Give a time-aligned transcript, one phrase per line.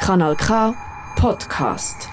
[0.00, 0.74] Kanal K
[1.14, 2.08] Podcast.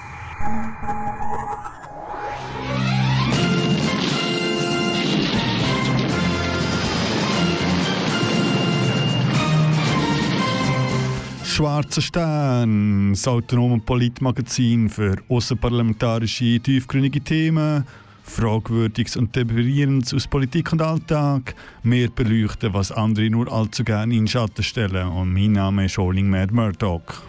[11.42, 17.84] Schwarzer Stern, das autonome Politmagazin für außerparlamentarische, tiefgründige Themen,
[18.22, 21.54] Fragwürdiges und Debrierendes aus Politik und Alltag.
[21.82, 25.08] Wir beleuchten, was andere nur allzu gerne in den Schatten stellen.
[25.08, 27.27] Und mein Name ist Oling Mad Murdoch.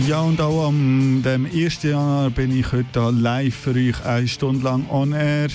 [0.00, 1.82] Ja, und auch am dem 1.
[1.84, 5.48] Januar bin ich heute live für euch eine Stunde lang on air.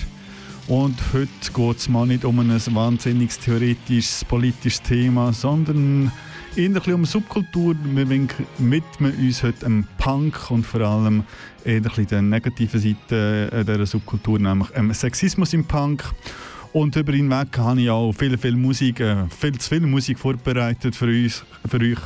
[0.68, 6.12] Und heute geht es mal nicht um ein wahnsinnig theoretisches, politisches Thema, sondern
[6.56, 7.76] eher um Subkultur.
[7.84, 11.24] Wir widmen uns heute dem Punk und vor allem
[11.64, 16.04] eher der negativen Seite dieser Subkultur, nämlich dem Sexismus im Punk.
[16.72, 20.20] Und über ihn weg habe ich auch viel, viel Musik, äh, viel zu viel Musik
[20.20, 21.98] vorbereitet für, uns, für euch.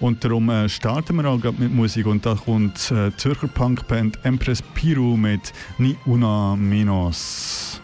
[0.00, 2.06] Und darum äh, starten wir auch mit Musik.
[2.06, 7.80] Und da kommt äh, Zürcher Punkband Empress Piru mit Ni Una Menos.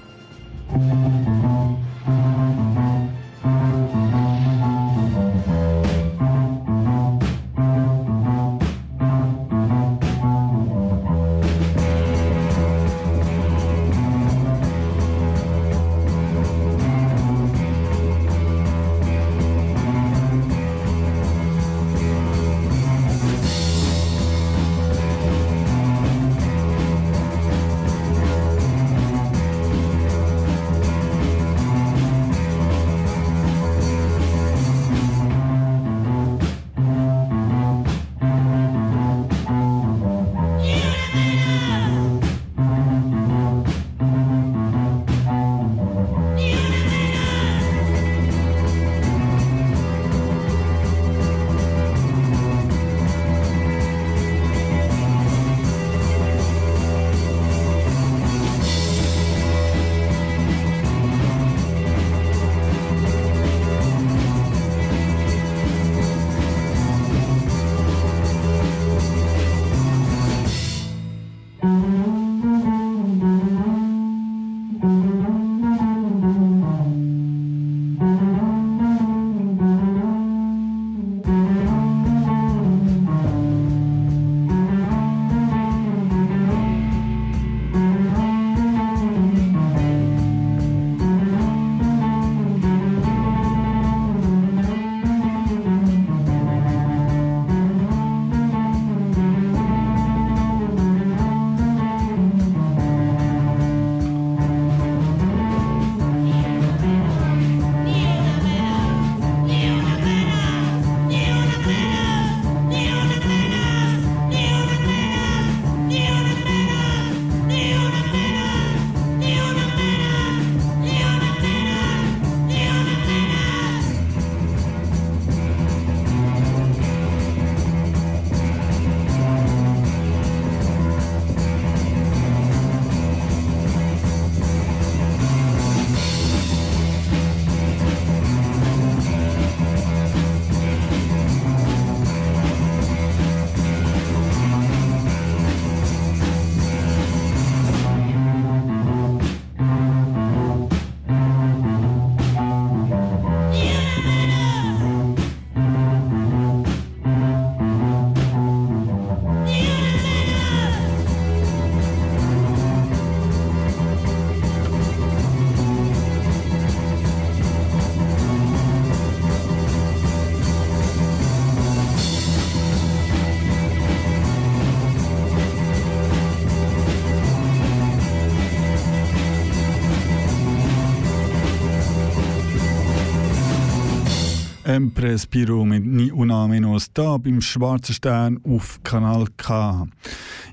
[185.17, 189.87] Sempre Spiro mit Ni una menos da beim Schwarzen Stern auf Kanal K.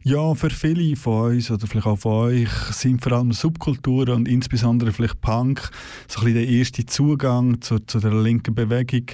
[0.05, 4.27] Ja, für viele von uns oder vielleicht auch von euch sind vor allem Subkulturen und
[4.27, 5.69] insbesondere vielleicht Punk
[6.07, 9.05] so ein bisschen der erste Zugang zu, zu der linken Bewegung.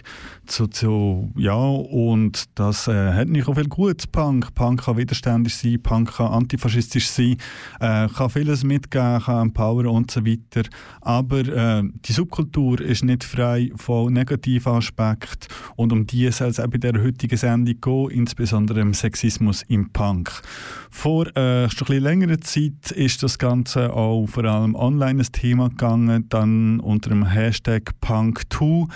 [0.48, 4.54] Zu, zu, ja, und das äh, hat nicht auch viel Gutes, Punk.
[4.56, 7.38] Punk kann widerständig sein, Punk kann antifaschistisch sein,
[7.80, 10.68] äh, kann vieles mitgeben, kann empowern und so weiter.
[11.02, 16.50] Aber äh, die Subkultur ist nicht frei von negativen Aspekten Aspekt und um die soll
[16.50, 20.42] es auch bei der heutigen Sendung gehen, insbesondere im Sexismus im Punk.
[20.90, 25.70] Vor äh, schon ein längerer Zeit ist das Ganze auch vor allem online ein Thema
[25.70, 28.88] gegangen, dann unter dem Hashtag Punk2,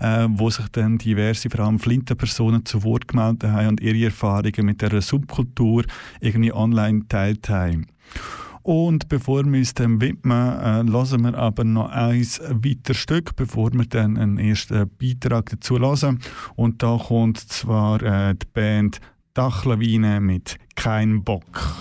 [0.00, 4.66] äh, wo sich dann diverse, vor allem Flintenpersonen zu Wort gemeldet haben und ihre Erfahrungen
[4.66, 5.84] mit der Subkultur
[6.20, 7.86] irgendwie online teilt haben.
[8.62, 13.72] Und bevor wir uns dem widmen, äh, lassen wir aber noch ein weiteres Stück, bevor
[13.72, 16.20] wir dann einen ersten Beitrag dazu lassen.
[16.54, 19.00] Und da kommt zwar äh, die Band
[19.34, 21.74] Dachlawine mit Kein Bock.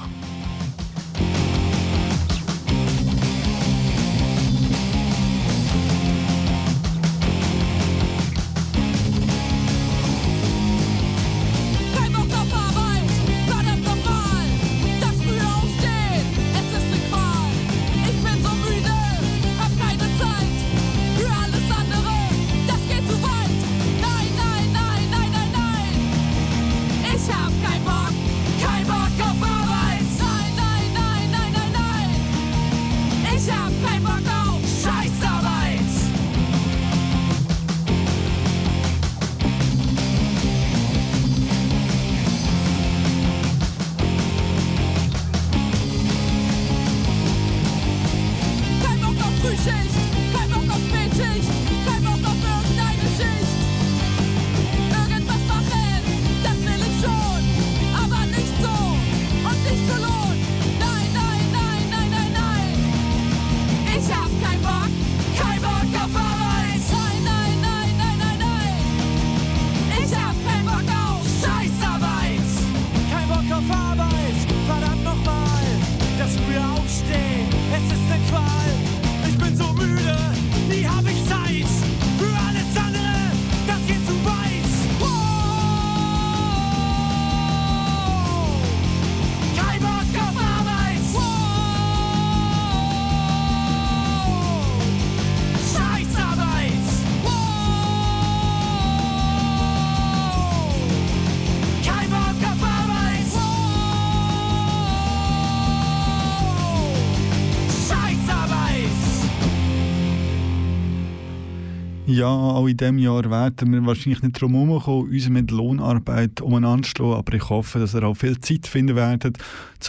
[112.21, 116.87] Ja, auch in diesem Jahr werden wir wahrscheinlich nicht drum herumkommen, uns mit Lohnarbeit umeinander
[116.87, 119.39] zu aber ich hoffe, dass ihr auch viel Zeit finden werdet,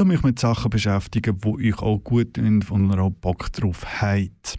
[0.00, 3.84] um euch mit Sachen zu beschäftigen, die euch auch gut und ihr auch Bock drauf
[4.00, 4.58] habt.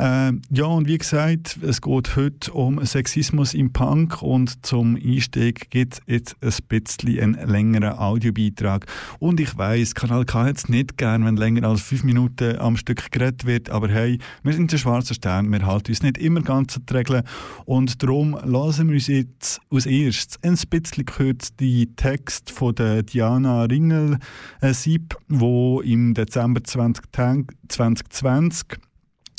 [0.00, 5.68] Äh, ja, und wie gesagt, es geht heute um Sexismus im Punk und zum Einstieg
[5.68, 8.86] gibt es jetzt ein bisschen einen längeren Audiobeitrag.
[9.18, 12.78] Und ich weiss, Kanal K hat es nicht gern, wenn länger als fünf Minuten am
[12.78, 16.40] Stück geredet wird, aber hey, wir sind der schwarze Stern, wir halten uns nicht immer
[16.40, 17.22] ganz an die Regeln
[17.66, 23.02] und darum lassen wir uns jetzt als erstes ein bisschen kurz die Text von der
[23.02, 24.16] Diana Ringel
[24.62, 28.80] äh, Sieb, wo im Dezember 2020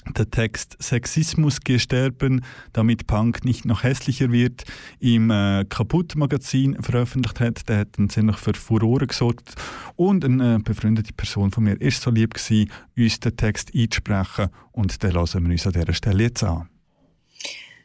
[0.10, 2.44] der Text Sexismus gesterben,
[2.74, 4.64] damit Punk nicht noch hässlicher wird,
[5.00, 7.70] im äh, Kaputt-Magazin veröffentlicht hat.
[7.70, 9.56] Der hat dann ziemlich für Furore gesorgt.
[9.96, 14.50] Und eine äh, befreundete Person von mir ist so lieb gewesen, uns den Text einzusprechen.
[14.72, 16.70] Und den lassen wir uns an dieser Stelle jetzt an.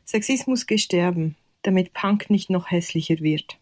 [0.05, 3.59] Sexismus gesterben, damit Punk nicht noch hässlicher wird.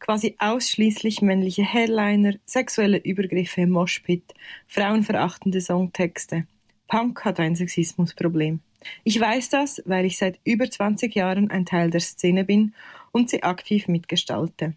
[0.00, 4.34] Quasi ausschließlich männliche Headliner, sexuelle Übergriffe im Moshpit,
[4.66, 6.46] frauenverachtende Songtexte–
[6.88, 8.60] Punk hat ein Sexismusproblem.
[9.04, 12.74] Ich weiß das, weil ich seit über 20 Jahren ein Teil der Szene bin
[13.12, 14.74] und sie aktiv mitgestalte.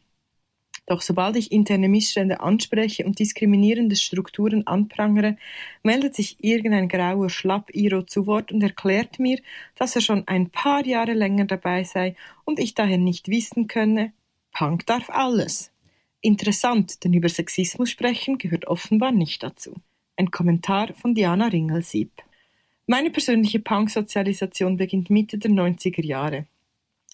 [0.87, 5.37] Doch sobald ich interne Missstände anspreche und diskriminierende Strukturen anprangere,
[5.83, 9.39] meldet sich irgendein grauer Schlapp-Iro zu Wort und erklärt mir,
[9.75, 14.11] dass er schon ein paar Jahre länger dabei sei und ich daher nicht wissen könne,
[14.51, 15.71] Punk darf alles.
[16.19, 19.75] Interessant, denn über Sexismus sprechen gehört offenbar nicht dazu.
[20.21, 22.11] Ein Kommentar von Diana Ringelsieb.
[22.85, 26.45] Meine persönliche Punk-Sozialisation beginnt Mitte der 90er Jahre.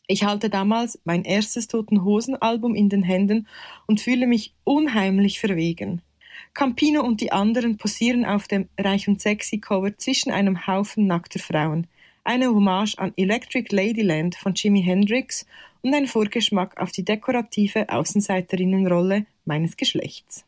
[0.07, 3.47] Ich halte damals mein erstes Toten Hosen Album in den Händen
[3.85, 6.01] und fühle mich unheimlich verwegen.
[6.53, 11.39] Campino und die anderen posieren auf dem Reich und Sexy Cover zwischen einem Haufen nackter
[11.39, 11.87] Frauen.
[12.25, 15.45] Eine Hommage an Electric Ladyland von Jimi Hendrix
[15.81, 20.46] und ein Vorgeschmack auf die dekorative Außenseiterinnenrolle meines Geschlechts.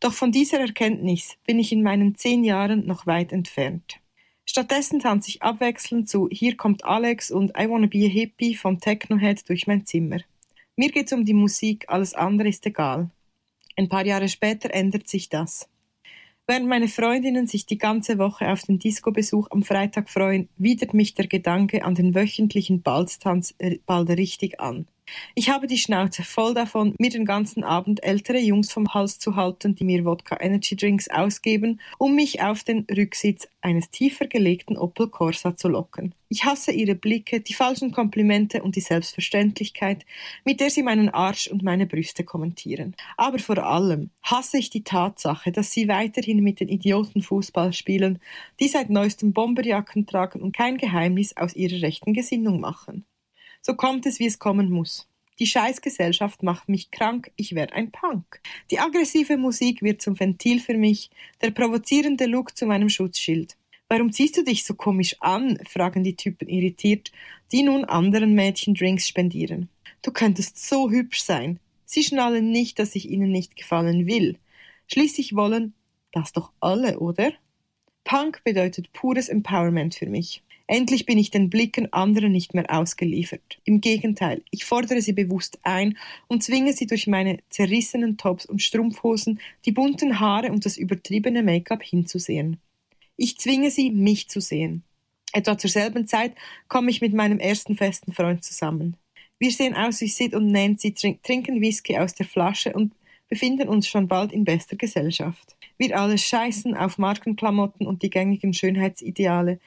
[0.00, 4.00] Doch von dieser Erkenntnis bin ich in meinen zehn Jahren noch weit entfernt.
[4.46, 8.80] Stattdessen tanze ich abwechselnd zu Hier kommt Alex und I Wanna Be a Hippie vom
[8.80, 10.20] Technohead durch mein Zimmer.
[10.74, 13.10] Mir geht's um die Musik, alles andere ist egal.
[13.76, 15.68] Ein paar Jahre später ändert sich das.
[16.46, 21.14] Während meine Freundinnen sich die ganze Woche auf den Disco-Besuch am Freitag freuen, widert mich
[21.14, 24.88] der Gedanke an den wöchentlichen Balztanz äh, bald richtig an.
[25.34, 29.36] Ich habe die Schnauze voll davon, mir den ganzen Abend ältere Jungs vom Hals zu
[29.36, 34.76] halten, die mir Wodka Energy Drinks ausgeben, um mich auf den Rücksitz eines tiefer gelegten
[34.76, 36.14] Opel Corsa zu locken.
[36.32, 40.06] Ich hasse ihre Blicke, die falschen Komplimente und die Selbstverständlichkeit,
[40.44, 42.94] mit der sie meinen Arsch und meine Brüste kommentieren.
[43.16, 48.20] Aber vor allem hasse ich die Tatsache, dass sie weiterhin mit den Idioten Fußball spielen,
[48.60, 53.04] die seit neuestem Bomberjacken tragen und kein Geheimnis aus ihrer rechten Gesinnung machen.
[53.60, 55.08] So kommt es, wie es kommen muss.
[55.38, 58.40] Die Scheißgesellschaft macht mich krank, ich werde ein Punk.
[58.70, 63.56] Die aggressive Musik wird zum Ventil für mich, der provozierende Look zu meinem Schutzschild.
[63.88, 65.58] Warum ziehst du dich so komisch an?
[65.66, 67.10] fragen die Typen irritiert,
[67.52, 69.68] die nun anderen Mädchen Drinks spendieren.
[70.02, 71.58] Du könntest so hübsch sein.
[71.86, 74.38] Sie schnallen nicht, dass ich ihnen nicht gefallen will.
[74.86, 75.74] Schließlich wollen
[76.12, 77.32] das doch alle, oder?
[78.04, 80.42] Punk bedeutet pures Empowerment für mich.
[80.70, 83.58] Endlich bin ich den Blicken anderer nicht mehr ausgeliefert.
[83.64, 85.98] Im Gegenteil, ich fordere sie bewusst ein
[86.28, 91.42] und zwinge sie durch meine zerrissenen Tops und Strumpfhosen, die bunten Haare und das übertriebene
[91.42, 92.60] Make-up hinzusehen.
[93.16, 94.84] Ich zwinge sie, mich zu sehen.
[95.32, 96.36] Etwa zur selben Zeit
[96.68, 98.96] komme ich mit meinem ersten festen Freund zusammen.
[99.40, 102.92] Wir sehen aus wie Sid und Nancy, trinken Whisky aus der Flasche und
[103.30, 105.56] befinden uns schon bald in bester Gesellschaft.
[105.78, 109.60] Wir alle scheißen auf Markenklamotten und die gängigen Schönheitsideale,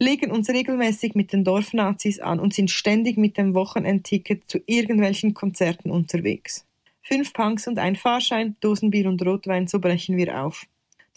[0.00, 5.34] legen uns regelmäßig mit den Dorfnazis an und sind ständig mit dem Wochenendticket zu irgendwelchen
[5.34, 6.66] Konzerten unterwegs.
[7.02, 10.66] Fünf Punks und ein Fahrschein, Dosenbier und Rotwein, so brechen wir auf.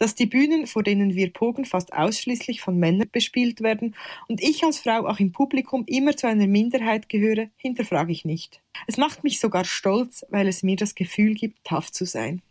[0.03, 3.95] Dass die Bühnen, vor denen wir pogen, fast ausschließlich von Männern bespielt werden
[4.27, 8.61] und ich als Frau auch im Publikum immer zu einer Minderheit gehöre, hinterfrage ich nicht.
[8.85, 12.41] Es macht mich sogar stolz, weil es mir das Gefühl gibt, tough zu sein.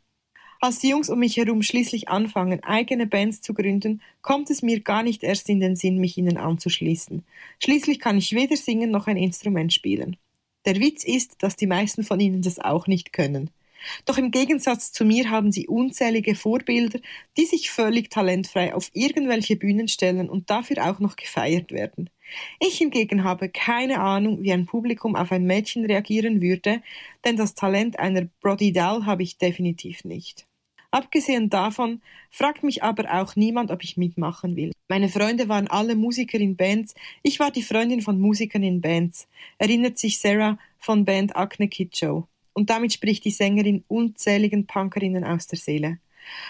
[0.61, 4.81] Als die Jungs um mich herum schließlich anfangen, eigene Bands zu gründen, kommt es mir
[4.81, 7.23] gar nicht erst in den Sinn, mich ihnen anzuschließen.
[7.63, 10.17] Schließlich kann ich weder singen noch ein Instrument spielen.
[10.65, 13.51] Der Witz ist, dass die meisten von ihnen das auch nicht können.
[14.05, 17.01] Doch im Gegensatz zu mir haben sie unzählige Vorbilder,
[17.37, 22.11] die sich völlig talentfrei auf irgendwelche Bühnen stellen und dafür auch noch gefeiert werden.
[22.61, 26.83] Ich hingegen habe keine Ahnung, wie ein Publikum auf ein Mädchen reagieren würde,
[27.25, 30.47] denn das Talent einer Brody Dell habe ich definitiv nicht.
[30.91, 34.73] Abgesehen davon fragt mich aber auch niemand, ob ich mitmachen will.
[34.89, 39.27] Meine Freunde waren alle Musiker in Bands, ich war die Freundin von Musikern in Bands,
[39.57, 42.29] erinnert sich Sarah von Band Acne Kid Show.
[42.53, 45.99] Und damit spricht die Sängerin unzähligen Punkerinnen aus der Seele.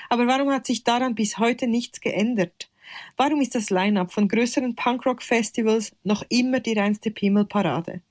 [0.08, 2.70] Aber warum hat sich daran bis heute nichts geändert?
[3.16, 8.02] Warum ist das Line-up von größeren Punkrock-Festivals noch immer die reinste Pimmelparade?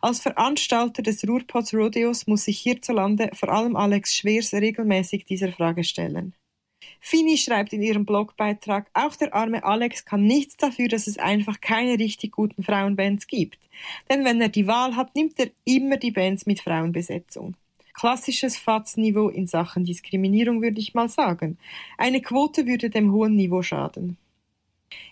[0.00, 5.84] Als Veranstalter des Ruhrpots Rodeos muss sich hierzulande vor allem Alex Schwers regelmäßig dieser Frage
[5.84, 6.34] stellen.
[7.00, 11.60] Fini schreibt in ihrem Blogbeitrag, auch der arme Alex kann nichts dafür, dass es einfach
[11.60, 13.58] keine richtig guten Frauenbands gibt.
[14.10, 17.54] Denn wenn er die Wahl hat, nimmt er immer die Bands mit Frauenbesetzung.
[17.94, 21.58] Klassisches Fatzniveau in Sachen Diskriminierung würde ich mal sagen.
[21.96, 24.16] Eine Quote würde dem hohen Niveau schaden.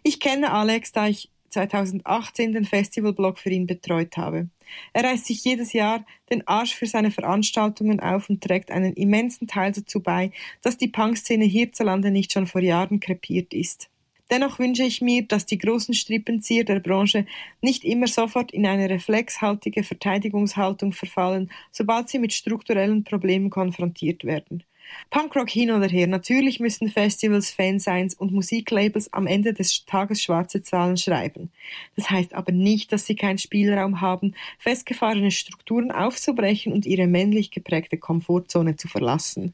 [0.03, 4.49] Ich kenne Alex, da ich 2018 den Festivalblog für ihn betreut habe.
[4.93, 9.47] Er reißt sich jedes Jahr den Arsch für seine Veranstaltungen auf und trägt einen immensen
[9.47, 13.89] Teil dazu bei, dass die Punkszene hierzulande nicht schon vor Jahren krepiert ist.
[14.31, 17.27] Dennoch wünsche ich mir, dass die großen Strippenzieher der Branche
[17.61, 24.65] nicht immer sofort in eine reflexhaltige Verteidigungshaltung verfallen, sobald sie mit strukturellen Problemen konfrontiert werden.
[25.11, 30.63] Punkrock hin oder her, natürlich müssen Festivals, Fansigns und Musiklabels am Ende des Tages schwarze
[30.63, 31.51] Zahlen schreiben.
[31.95, 37.51] Das heißt aber nicht, dass sie keinen Spielraum haben, festgefahrene Strukturen aufzubrechen und ihre männlich
[37.51, 39.53] geprägte Komfortzone zu verlassen.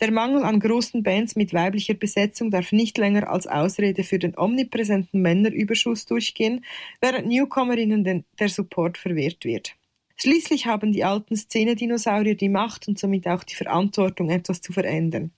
[0.00, 4.36] Der Mangel an großen Bands mit weiblicher Besetzung darf nicht länger als Ausrede für den
[4.36, 6.64] omnipräsenten Männerüberschuss durchgehen,
[7.02, 9.74] während Newcomerinnen der Support verwehrt wird.
[10.22, 15.30] Schließlich haben die alten Szenedinosaurier die Macht und somit auch die Verantwortung, etwas zu verändern.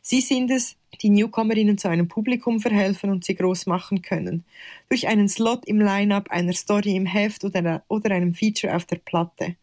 [0.00, 4.44] Sie sind es, die Newcomerinnen zu einem Publikum verhelfen und sie groß machen können.
[4.88, 8.96] Durch einen Slot im Line-up, einer Story im Heft oder, oder einem Feature auf der
[8.96, 9.56] Platte.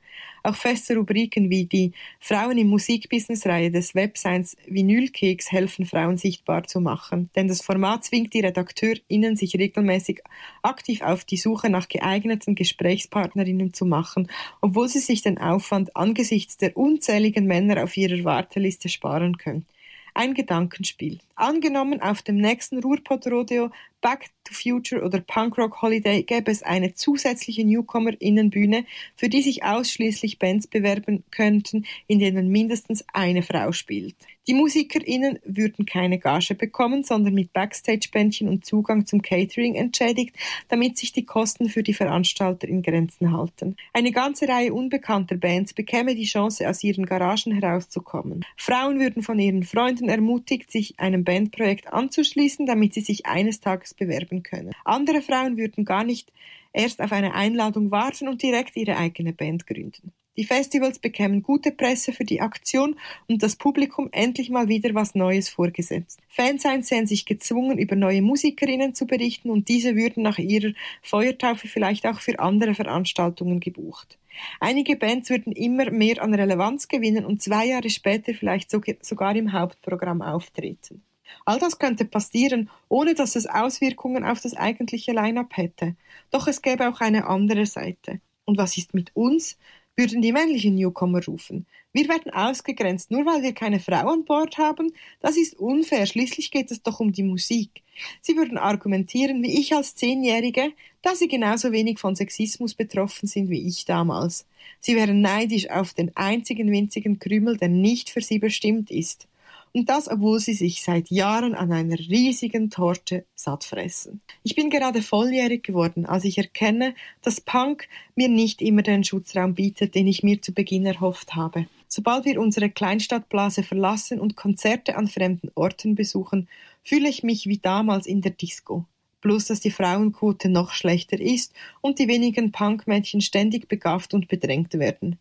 [0.45, 6.79] Auch feste Rubriken wie die Frauen im Musikbusiness-Reihe des Webseins Vinylkeks helfen Frauen sichtbar zu
[6.79, 10.21] machen, denn das Format zwingt die RedakteurInnen, sich regelmäßig
[10.61, 14.29] aktiv auf die Suche nach geeigneten Gesprächspartnerinnen zu machen,
[14.61, 19.65] obwohl sie sich den Aufwand angesichts der unzähligen Männer auf ihrer Warteliste sparen können.
[20.13, 21.17] Ein Gedankenspiel.
[21.35, 23.71] Angenommen, auf dem nächsten Ruhrpott-Rodeo
[24.05, 28.85] Back to Future oder Punk Rock Holiday gäbe es eine zusätzliche Newcomer-Innenbühne,
[29.15, 34.15] für die sich ausschließlich Bands bewerben könnten, in denen mindestens eine Frau spielt.
[34.47, 40.35] Die MusikerInnen würden keine Gage bekommen, sondern mit Backstage-Bändchen und Zugang zum Catering entschädigt,
[40.67, 43.75] damit sich die Kosten für die Veranstalter in Grenzen halten.
[43.91, 48.45] Eine ganze Reihe unbekannter Bands bekäme die Chance, aus ihren Garagen herauszukommen.
[48.55, 53.94] Frauen würden von ihren Freunden ermutigt, sich einem Bandprojekt anzuschließen, damit sie sich eines Tages
[53.97, 54.71] bewerben können.
[54.83, 56.31] Andere Frauen würden gar nicht
[56.73, 60.11] erst auf eine Einladung warten und direkt ihre eigene Band gründen.
[60.37, 62.97] Die Festivals bekämen gute Presse für die Aktion
[63.29, 66.19] und das Publikum endlich mal wieder was Neues vorgesetzt.
[66.27, 71.69] Fans sehen sich gezwungen, über neue Musikerinnen zu berichten und diese würden nach ihrer Feuertaufe
[71.69, 74.17] vielleicht auch für andere Veranstaltungen gebucht.
[74.59, 79.53] Einige Bands würden immer mehr an Relevanz gewinnen und zwei Jahre später vielleicht sogar im
[79.53, 81.01] Hauptprogramm auftreten.
[81.45, 85.95] All das könnte passieren, ohne dass es Auswirkungen auf das eigentliche Line-up hätte.
[86.31, 88.19] Doch es gäbe auch eine andere Seite.
[88.45, 89.57] Und was ist mit uns?
[89.95, 91.65] würden die männlichen Newcomer rufen.
[91.93, 94.91] Wir werden ausgegrenzt, nur weil wir keine Frau an Bord haben.
[95.21, 97.81] Das ist unfair, schließlich geht es doch um die Musik.
[98.21, 103.49] Sie würden argumentieren, wie ich als Zehnjährige, da sie genauso wenig von Sexismus betroffen sind
[103.49, 104.45] wie ich damals.
[104.81, 109.27] Sie wären neidisch auf den einzigen winzigen Krümel, der nicht für sie bestimmt ist.
[109.75, 114.21] Und das, obwohl sie sich seit Jahren an einer riesigen Torte satt fressen.
[114.41, 119.53] Ich bin gerade volljährig geworden, als ich erkenne, dass Punk mir nicht immer den Schutzraum
[119.53, 121.67] bietet, den ich mir zu Beginn erhofft habe.
[121.89, 126.47] Sobald wir unsere Kleinstadtblase verlassen und Konzerte an fremden Orten besuchen,
[126.81, 128.85] fühle ich mich wie damals in der Disco.
[129.19, 134.75] Bloß, dass die Frauenquote noch schlechter ist und die wenigen Punkmädchen ständig begafft und bedrängt
[134.75, 135.19] werden.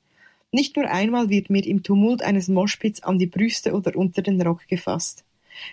[0.55, 4.41] Nicht nur einmal wird mir im Tumult eines Moschpits an die Brüste oder unter den
[4.41, 5.25] Rock gefasst.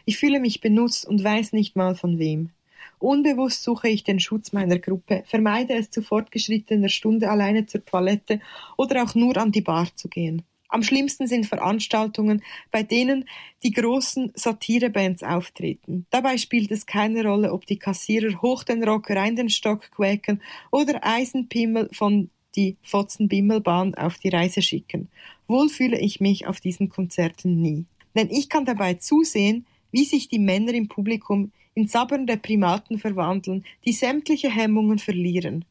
[0.05, 2.49] Ich fühle mich benutzt und weiß nicht mal von wem.
[2.97, 8.41] Unbewusst suche ich den Schutz meiner Gruppe, vermeide es zu fortgeschrittener Stunde alleine zur Toilette
[8.75, 10.41] oder auch nur an die Bar zu gehen.
[10.67, 13.25] Am schlimmsten sind Veranstaltungen, bei denen
[13.61, 16.07] die großen Satirebands auftreten.
[16.09, 20.41] Dabei spielt es keine Rolle, ob die Kassierer hoch den Rock rein den Stock quäken
[20.71, 25.09] oder Eisenpimmel von die Fotzenbimmelbahn auf die Reise schicken.
[25.47, 27.85] Wohl fühle ich mich auf diesen Konzerten nie.
[28.15, 33.65] Denn ich kann dabei zusehen, wie sich die Männer im Publikum in sabbernde Primaten verwandeln,
[33.85, 35.65] die sämtliche Hemmungen verlieren.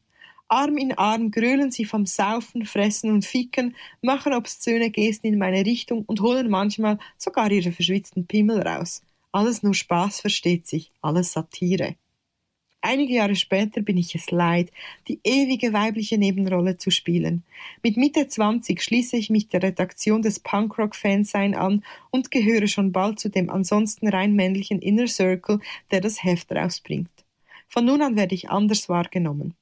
[0.47, 5.65] Arm in Arm grölen sie vom Saufen, Fressen und Ficken, machen obszöne Gesten in meine
[5.65, 9.01] Richtung und holen manchmal sogar ihre verschwitzten Pimmel raus.
[9.31, 11.95] Alles nur Spaß, versteht sich, alles Satire.
[12.83, 14.71] Einige Jahre später bin ich es leid,
[15.07, 17.43] die ewige weibliche Nebenrolle zu spielen.
[17.83, 23.19] Mit Mitte 20 schließe ich mich der Redaktion des Punkrock-Fansein an und gehöre schon bald
[23.19, 25.59] zu dem ansonsten rein männlichen Inner Circle,
[25.91, 27.11] der das Heft rausbringt.
[27.67, 29.53] Von nun an werde ich anders wahrgenommen.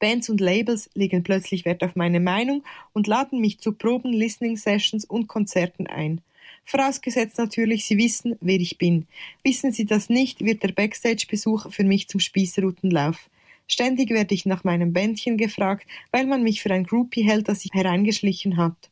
[0.00, 4.56] Bands und Labels legen plötzlich Wert auf meine Meinung und laden mich zu Proben, Listening
[4.56, 6.20] Sessions und Konzerten ein.
[6.64, 9.06] Vorausgesetzt natürlich, Sie wissen, wer ich bin.
[9.42, 13.28] Wissen Sie das nicht, wird der Backstage-Besuch für mich zum Spießrutenlauf.
[13.66, 17.60] Ständig werde ich nach meinem Bändchen gefragt, weil man mich für ein Groupie hält, das
[17.60, 18.90] sich hereingeschlichen hat.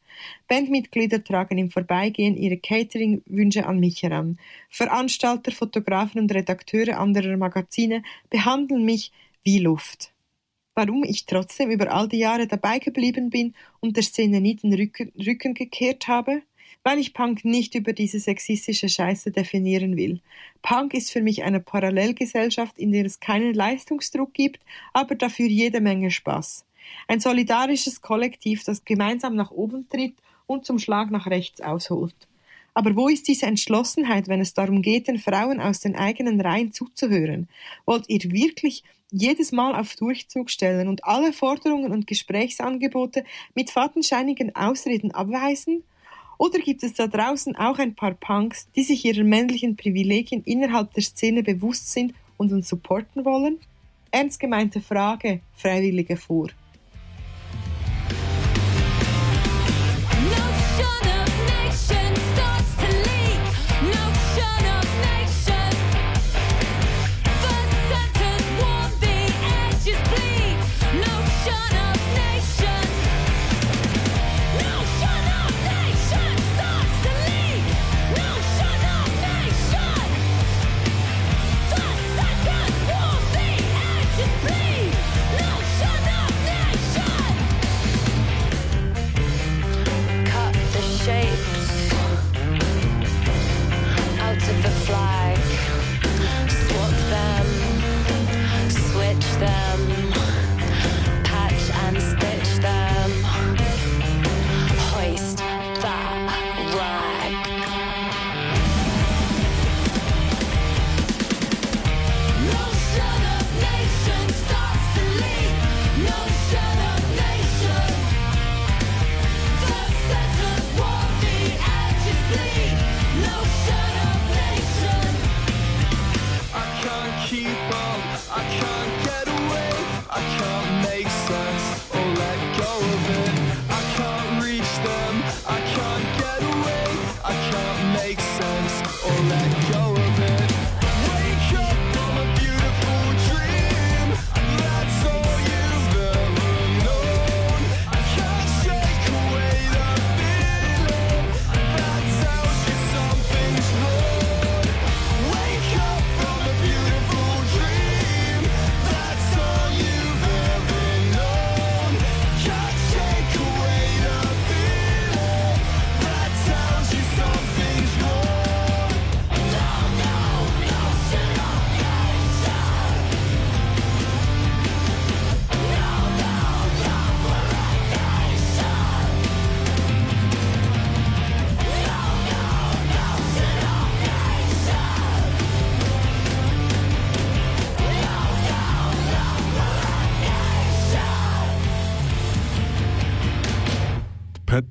[0.48, 4.38] Bandmitglieder tragen im Vorbeigehen ihre Catering-Wünsche an mich heran.
[4.68, 9.12] Veranstalter, Fotografen und Redakteure anderer Magazine behandeln mich
[9.44, 10.12] wie Luft.
[10.74, 14.72] Warum ich trotzdem über all die Jahre dabei geblieben bin und der Szene nie den
[14.72, 16.42] Rücken, Rücken gekehrt habe?
[16.82, 20.20] Weil ich Punk nicht über diese sexistische Scheiße definieren will.
[20.62, 24.60] Punk ist für mich eine Parallelgesellschaft, in der es keinen Leistungsdruck gibt,
[24.92, 26.64] aber dafür jede Menge Spaß.
[27.08, 30.14] Ein solidarisches Kollektiv, das gemeinsam nach oben tritt
[30.46, 32.14] und zum Schlag nach rechts ausholt.
[32.72, 36.72] Aber wo ist diese Entschlossenheit, wenn es darum geht, den Frauen aus den eigenen Reihen
[36.72, 37.48] zuzuhören?
[37.84, 44.54] Wollt ihr wirklich jedes Mal auf Durchzug stellen und alle Forderungen und Gesprächsangebote mit fadenscheinigen
[44.54, 45.82] Ausreden abweisen?
[46.40, 50.94] Oder gibt es da draußen auch ein paar Punks, die sich ihrer männlichen Privilegien innerhalb
[50.94, 53.58] der Szene bewusst sind und uns supporten wollen?
[54.10, 56.48] Ernst gemeinte Frage, Freiwillige vor.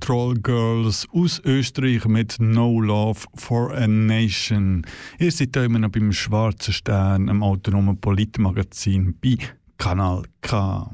[0.10, 4.84] Patrol Girls aus Österreich mit No Love for a Nation.
[5.20, 9.38] Ihr seid immer noch beim Schwarzen Stern, einem autonomen Politmagazin bei
[9.78, 10.90] Kanal K.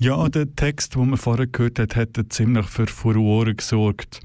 [0.00, 4.20] Ja, der Text, den man vorher gehört hat, hat ziemlich für Furore gesorgt.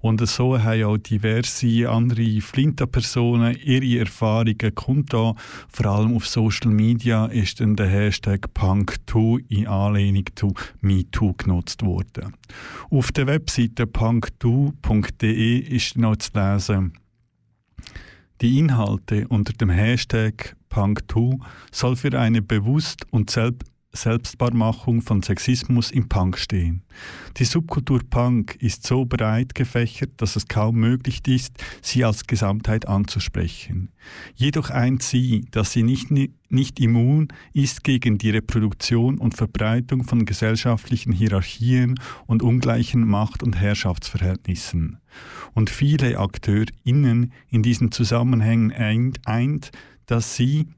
[0.00, 5.34] Und so haben auch diverse andere Flinta-Personen ihre Erfahrungen kundgetan.
[5.68, 11.82] Vor allem auf Social Media ist dann der Hashtag Punk2 in Anlehnung zu MeToo genutzt
[11.84, 12.36] worden.
[12.90, 16.92] Auf der Webseite punk2.de ist noch zu lesen,
[18.42, 21.40] die Inhalte unter dem Hashtag Punk2
[21.72, 26.82] soll für eine bewusst und selbst Selbstbarmachung von Sexismus im Punk stehen.
[27.36, 32.86] Die Subkultur Punk ist so breit gefächert, dass es kaum möglich ist, sie als Gesamtheit
[32.88, 33.90] anzusprechen.
[34.34, 40.24] Jedoch eint sie, dass sie nicht, nicht immun ist gegen die Reproduktion und Verbreitung von
[40.24, 44.98] gesellschaftlichen Hierarchien und ungleichen Macht- und Herrschaftsverhältnissen.
[45.54, 49.70] Und viele AkteurInnen in diesen Zusammenhängen eint, eint
[50.06, 50.68] dass sie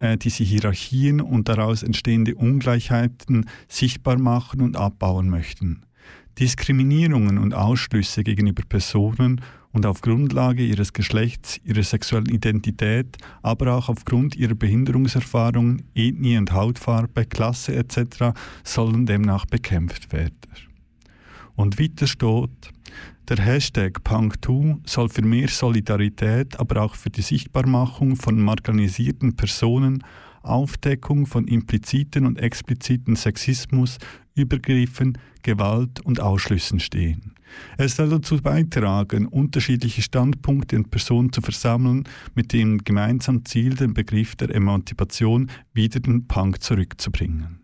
[0.00, 5.82] äh, diese Hierarchien und daraus entstehende Ungleichheiten sichtbar machen und abbauen möchten.
[6.38, 9.40] Diskriminierungen und Ausschlüsse gegenüber Personen
[9.72, 16.52] und auf Grundlage ihres Geschlechts, ihrer sexuellen Identität, aber auch aufgrund ihrer Behinderungserfahrungen, Ethnie und
[16.52, 18.34] Hautfarbe, Klasse etc.
[18.64, 20.34] sollen demnach bekämpft werden.
[21.54, 22.72] Und weiter steht,
[23.28, 30.02] der Hashtag Punk2 soll für mehr Solidarität, aber auch für die Sichtbarmachung von marginalisierten Personen,
[30.42, 33.98] Aufdeckung von impliziten und expliziten Sexismus,
[34.34, 37.34] Übergriffen, Gewalt und Ausschlüssen stehen.
[37.76, 43.94] Es soll dazu beitragen, unterschiedliche Standpunkte und Personen zu versammeln, mit dem gemeinsamen Ziel, den
[43.94, 47.59] Begriff der Emanzipation wieder den Punk zurückzubringen.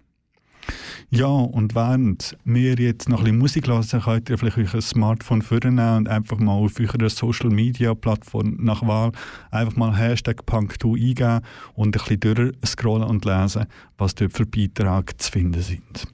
[1.10, 5.42] Ja, und während wir jetzt noch ein bisschen Musik hören, könnt ihr vielleicht euer Smartphone
[5.42, 9.12] vornehmen und einfach mal auf eurer Social Media Plattform nach Wahl
[9.50, 11.40] einfach mal Hashtag Punk2 eingeben
[11.74, 13.66] und ein bisschen durchscrollen und lesen,
[13.98, 16.06] was dort für Beiträge zu finden sind.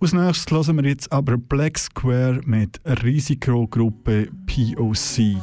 [0.00, 5.36] Als nächstes hören wir jetzt aber Black Square mit Risikogruppe POC.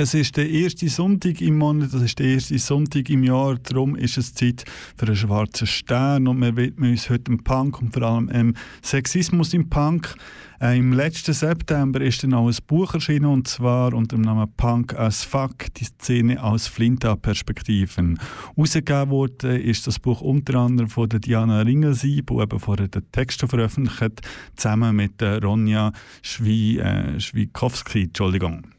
[0.00, 3.96] Es ist der erste Sonntag im Monat, das ist der erste Sonntag im Jahr, darum
[3.96, 4.64] ist es Zeit
[4.96, 8.54] für einen schwarzen Stern und wir widmen uns heute dem Punk und vor allem dem
[8.80, 10.14] Sexismus im Punk.
[10.60, 14.48] Äh, Im letzten September ist dann auch ein Buch erschienen, und zwar unter dem Namen
[14.56, 18.20] Punk as Fuck, die Szene aus Flinta-Perspektiven.
[18.54, 23.10] Ausgegeben wurde ist das Buch unter anderem von der Diana Ringelsieb, die eben vorher den
[23.10, 24.20] Text veröffentlicht hat,
[24.54, 25.90] zusammen mit der Ronja
[26.22, 28.04] Schwi, äh, Schwikowski.
[28.04, 28.77] Entschuldigung.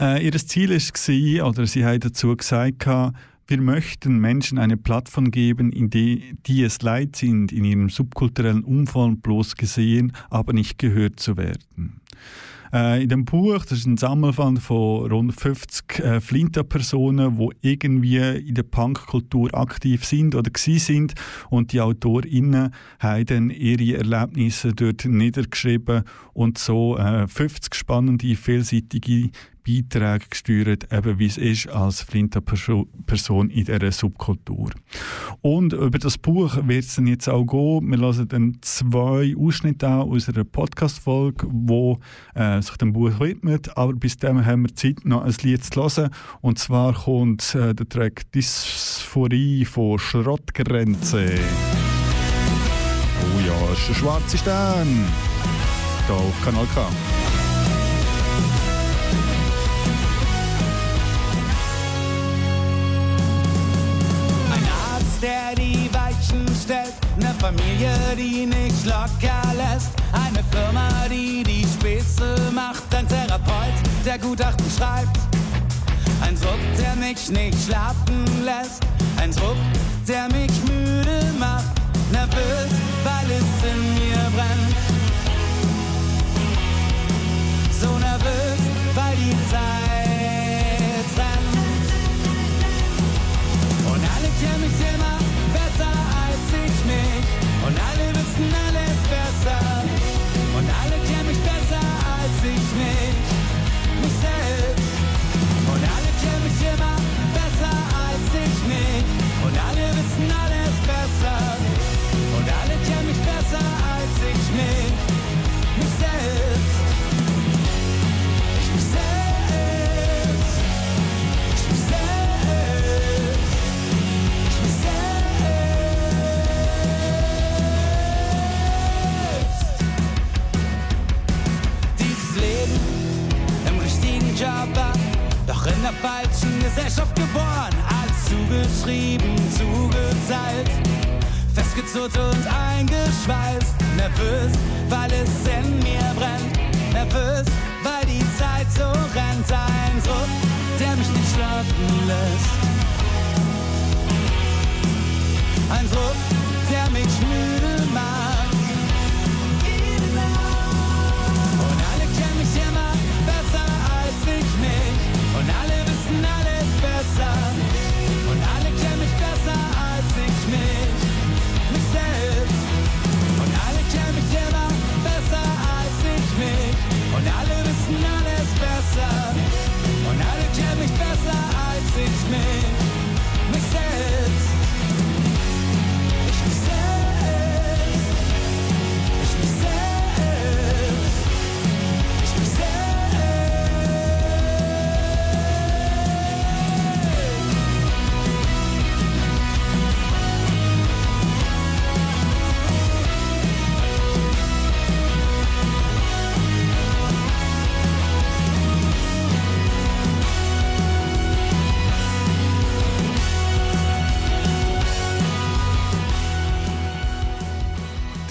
[0.00, 2.86] Äh, ihr Ziel war, oder sie hat dazu gesagt,
[3.50, 8.62] wir möchten Menschen eine Plattform geben, in die, die es leid sind, in ihrem subkulturellen
[8.62, 12.02] Umfeld bloß gesehen, aber nicht gehört zu werden.
[12.72, 18.16] Äh, in dem Buch, das ist ein Sammelband von rund 50 äh, Flinter-Personen, die irgendwie
[18.16, 21.14] in der Punkkultur aktiv sind oder gsi sind
[21.50, 26.04] und die AutorInnen haben dann ihre Erlebnisse dort niedergeschrieben
[26.34, 29.30] und so äh, 50 spannende, vielseitige
[29.68, 34.70] Beiträge gesteuert, eben wie es ist als flinter Person in dieser Subkultur.
[35.42, 37.90] Und über das Buch wird es jetzt auch gehen.
[37.90, 41.94] Wir hören dann zwei Ausschnitte an aus einer Podcast-Folge, die
[42.34, 43.76] äh, sich dem Buch widmet.
[43.76, 46.10] Aber bis dahin haben wir Zeit, noch ein Lied zu hören.
[46.40, 51.34] Und zwar kommt äh, der Track Dysphorie von Schrottgrenze.
[53.20, 54.88] Oh ja, es ist ein schwarzer Stern.
[56.06, 56.88] Hier auf Kanal K.
[67.40, 69.90] Familie, die nicht locker lässt.
[70.12, 72.82] Eine Firma, die die Späße macht.
[72.94, 73.74] Ein Therapeut,
[74.04, 75.18] der Gutachten schreibt.
[76.20, 78.82] Ein Druck, der mich nicht schlafen lässt.
[79.20, 79.56] Ein Druck,
[80.06, 81.64] der mich müde macht.
[82.10, 82.70] Nervös,
[83.04, 84.76] weil es in mir brennt.
[87.80, 88.60] So nervös,
[88.94, 89.87] weil die Zeit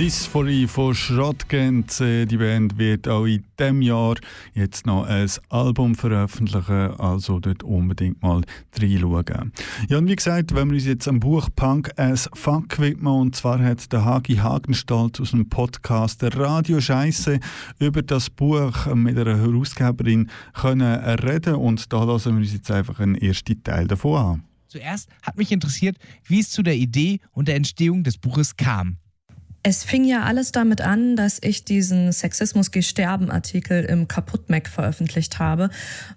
[0.07, 2.25] Dysphorie von Schrottgänse.
[2.25, 4.15] Die Band wird auch in diesem Jahr
[4.53, 8.41] jetzt noch ein Album veröffentlichen, also dort unbedingt mal
[8.79, 9.51] reinschauen.
[9.89, 13.35] Ja, und wie gesagt, wenn wir uns jetzt am Buch Punk as Fuck widmen, und
[13.35, 17.41] zwar hat der Hagi Hagenstalt aus dem Podcast Radio Scheisse
[17.77, 23.01] über das Buch mit einer Herausgeberin können reden und da lassen wir uns jetzt einfach
[23.01, 24.43] einen ersten Teil davon an.
[24.69, 28.99] Zuerst hat mich interessiert, wie es zu der Idee und der Entstehung des Buches kam.
[29.69, 34.69] Es fing ja alles damit an, dass ich diesen Sexismus geht sterben Artikel im Kaputt-Mac
[34.69, 35.69] veröffentlicht habe.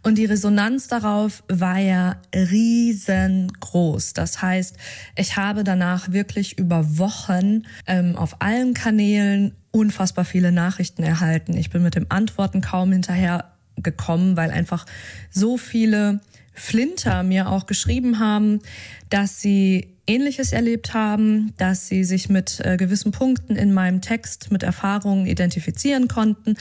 [0.04, 4.12] Und die Resonanz darauf war ja riesengroß.
[4.12, 4.76] Das heißt,
[5.16, 11.56] ich habe danach wirklich über Wochen ähm, auf allen Kanälen unfassbar viele Nachrichten erhalten.
[11.56, 13.50] Ich bin mit dem Antworten kaum hinterher
[13.82, 14.86] gekommen, weil einfach
[15.28, 16.20] so viele
[16.60, 18.60] Flinter mir auch geschrieben haben,
[19.08, 24.52] dass sie Ähnliches erlebt haben, dass sie sich mit äh, gewissen Punkten in meinem Text,
[24.52, 26.56] mit Erfahrungen identifizieren konnten.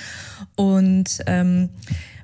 [0.56, 1.70] Und ähm,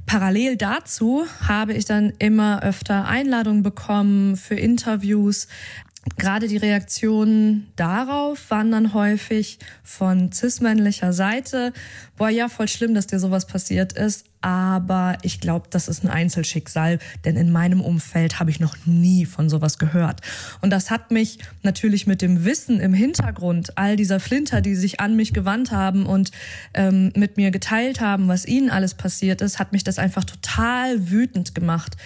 [0.05, 5.47] parallel dazu habe ich dann immer öfter Einladungen bekommen für Interviews,
[6.17, 11.73] Gerade die Reaktionen darauf waren dann häufig von cis-männlicher Seite,
[12.15, 16.09] boah, ja, voll schlimm, dass dir sowas passiert ist, aber ich glaube, das ist ein
[16.09, 20.21] Einzelschicksal, denn in meinem Umfeld habe ich noch nie von sowas gehört.
[20.61, 24.99] Und das hat mich natürlich mit dem Wissen im Hintergrund all dieser Flinter, die sich
[24.99, 26.29] an mich gewandt haben und
[26.75, 31.09] ähm, mit mir geteilt haben, was ihnen alles passiert ist, hat mich das einfach total
[31.09, 31.97] wütend gemacht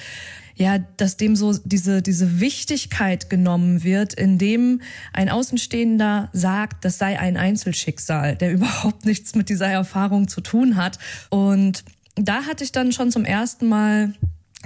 [0.60, 4.82] ja, dass dem so diese, diese Wichtigkeit genommen wird, indem
[5.13, 10.76] ein Außenstehender sagt, das sei ein Einzelschicksal, der überhaupt nichts mit dieser Erfahrung zu tun
[10.76, 11.00] hat.
[11.30, 14.13] Und da hatte ich dann schon zum ersten Mal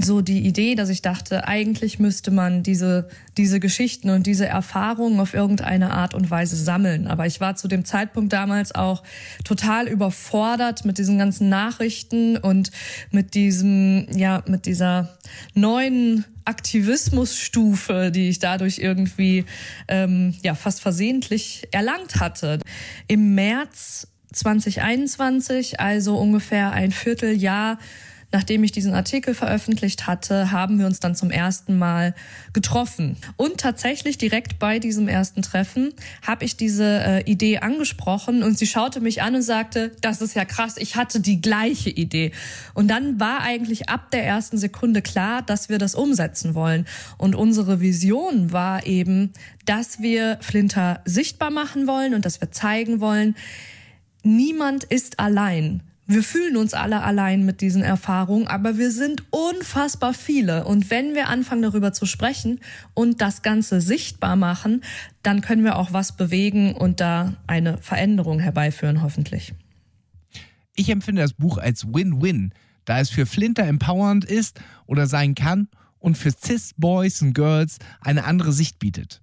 [0.02, 5.20] so die Idee, dass ich dachte, eigentlich müsste man diese, diese Geschichten und diese Erfahrungen
[5.20, 7.06] auf irgendeine Art und Weise sammeln.
[7.06, 9.04] Aber ich war zu dem Zeitpunkt damals auch
[9.44, 12.72] total überfordert mit diesen ganzen Nachrichten und
[13.12, 15.16] mit diesem, ja, mit dieser
[15.54, 19.46] neuen Aktivismusstufe, die ich dadurch irgendwie
[19.88, 22.58] ähm, ja fast versehentlich erlangt hatte.
[23.08, 27.78] Im März 2021, also ungefähr ein Vierteljahr
[28.34, 32.16] nachdem ich diesen Artikel veröffentlicht hatte, haben wir uns dann zum ersten Mal
[32.52, 33.16] getroffen.
[33.38, 35.94] Und tatsächlich direkt bei diesem ersten Treffen
[36.26, 40.36] habe ich diese äh, Idee angesprochen und sie schaute mich an und sagte, das ist
[40.36, 42.32] ja krass, ich hatte die gleiche Idee.
[42.74, 46.88] Und dann war eigentlich ab der ersten Sekunde klar, dass wir das umsetzen wollen.
[47.20, 49.32] Und unsere Vision war eben,
[49.66, 53.36] dass wir Flinter sichtbar machen wollen und dass wir zeigen wollen,
[54.24, 55.84] niemand ist allein.
[56.06, 60.66] Wir fühlen uns alle allein mit diesen Erfahrungen, aber wir sind unfassbar viele.
[60.66, 62.60] Und wenn wir anfangen darüber zu sprechen
[62.94, 64.84] und das Ganze sichtbar machen,
[65.22, 69.54] dann können wir auch was bewegen und da eine Veränderung herbeiführen, hoffentlich.
[70.76, 75.70] Ich empfinde das Buch als Win-Win, da es für Flinter empowernd ist oder sein kann
[76.00, 79.23] und für Cis-Boys und Girls eine andere Sicht bietet.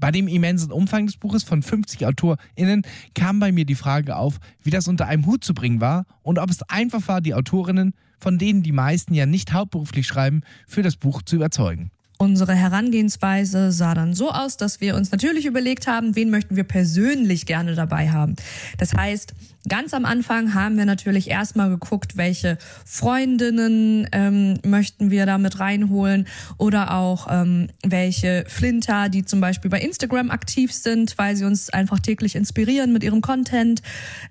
[0.00, 2.82] Bei dem immensen Umfang des Buches von 50 AutorInnen
[3.14, 6.38] kam bei mir die Frage auf, wie das unter einem Hut zu bringen war und
[6.38, 10.82] ob es einfach war, die Autorinnen, von denen die meisten ja nicht hauptberuflich schreiben, für
[10.82, 11.90] das Buch zu überzeugen.
[12.20, 16.64] Unsere Herangehensweise sah dann so aus, dass wir uns natürlich überlegt haben, wen möchten wir
[16.64, 18.36] persönlich gerne dabei haben.
[18.76, 19.32] Das heißt,
[19.68, 22.56] Ganz am Anfang haben wir natürlich erstmal geguckt, welche
[22.86, 29.78] Freundinnen ähm, möchten wir damit reinholen oder auch ähm, welche Flinter, die zum Beispiel bei
[29.80, 33.82] Instagram aktiv sind, weil sie uns einfach täglich inspirieren mit ihrem Content.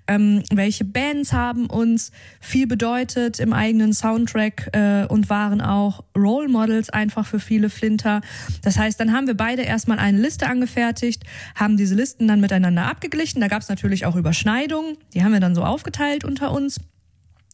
[0.08, 6.48] Ähm, welche Bands haben uns viel bedeutet im eigenen Soundtrack äh, und waren auch Role
[6.48, 8.20] Models einfach für viele Flinter.
[8.62, 12.86] Das heißt, dann haben wir beide erstmal eine Liste angefertigt, haben diese Listen dann miteinander
[12.86, 13.40] abgeglichen.
[13.40, 14.98] Da gab es natürlich auch Überschneidungen.
[15.14, 16.78] Die haben wir dann so aufgeteilt unter uns.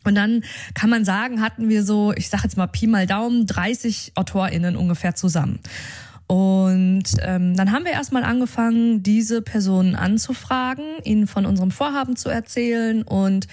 [0.05, 0.43] Und dann
[0.75, 4.77] kann man sagen, hatten wir so, ich sag jetzt mal Pi mal Daumen, 30 AutorInnen
[4.77, 5.61] ungefähr zusammen.
[6.29, 12.29] Und ähm, dann haben wir erstmal angefangen, diese Personen anzufragen, ihnen von unserem Vorhaben zu
[12.29, 13.03] erzählen.
[13.03, 13.47] Und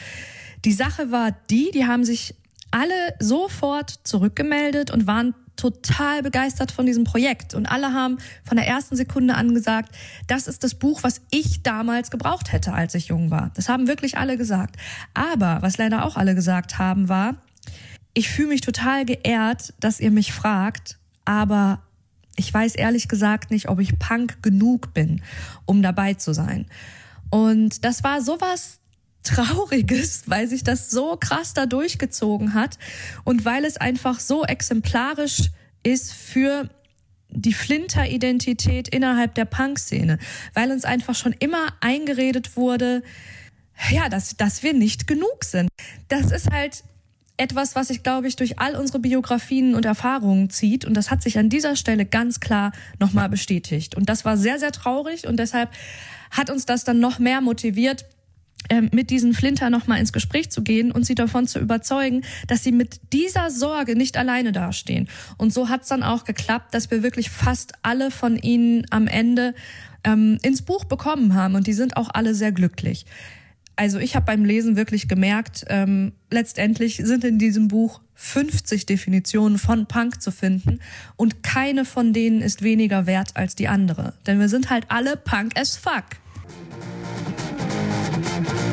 [0.65, 2.35] die Sache war die, die haben sich
[2.71, 8.67] alle sofort zurückgemeldet und waren total begeistert von diesem Projekt und alle haben von der
[8.67, 9.95] ersten Sekunde an gesagt,
[10.27, 13.51] das ist das Buch, was ich damals gebraucht hätte, als ich jung war.
[13.55, 14.77] Das haben wirklich alle gesagt.
[15.13, 17.35] Aber was leider auch alle gesagt haben, war,
[18.13, 21.81] ich fühle mich total geehrt, dass ihr mich fragt, aber
[22.35, 25.21] ich weiß ehrlich gesagt nicht, ob ich Punk genug bin,
[25.65, 26.65] um dabei zu sein.
[27.29, 28.79] Und das war sowas
[29.23, 32.77] Trauriges, weil sich das so krass da durchgezogen hat
[33.23, 35.49] und weil es einfach so exemplarisch
[35.83, 36.69] ist für
[37.29, 40.19] die Flinter-Identität innerhalb der Punk-Szene,
[40.53, 43.01] weil uns einfach schon immer eingeredet wurde,
[43.89, 45.69] ja, dass, dass wir nicht genug sind.
[46.09, 46.83] Das ist halt
[47.37, 50.85] etwas, was sich, glaube ich, durch all unsere Biografien und Erfahrungen zieht.
[50.85, 53.95] Und das hat sich an dieser Stelle ganz klar nochmal bestätigt.
[53.95, 55.27] Und das war sehr, sehr traurig.
[55.27, 55.71] Und deshalb
[56.29, 58.05] hat uns das dann noch mehr motiviert,
[58.91, 62.71] mit diesen Flinter nochmal ins Gespräch zu gehen und sie davon zu überzeugen, dass sie
[62.71, 65.09] mit dieser Sorge nicht alleine dastehen.
[65.37, 69.07] Und so hat es dann auch geklappt, dass wir wirklich fast alle von ihnen am
[69.07, 69.53] Ende
[70.03, 73.05] ähm, ins Buch bekommen haben und die sind auch alle sehr glücklich.
[73.75, 79.57] Also ich habe beim Lesen wirklich gemerkt, ähm, letztendlich sind in diesem Buch 50 Definitionen
[79.57, 80.79] von Punk zu finden
[81.15, 84.13] und keine von denen ist weniger wert als die andere.
[84.27, 86.05] Denn wir sind halt alle Punk as fuck.
[88.35, 88.72] An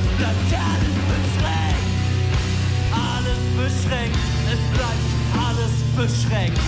[0.00, 1.84] Es bleibt alles beschränkt,
[2.90, 4.18] alles beschränkt,
[4.50, 6.60] es bleibt alles beschränkt.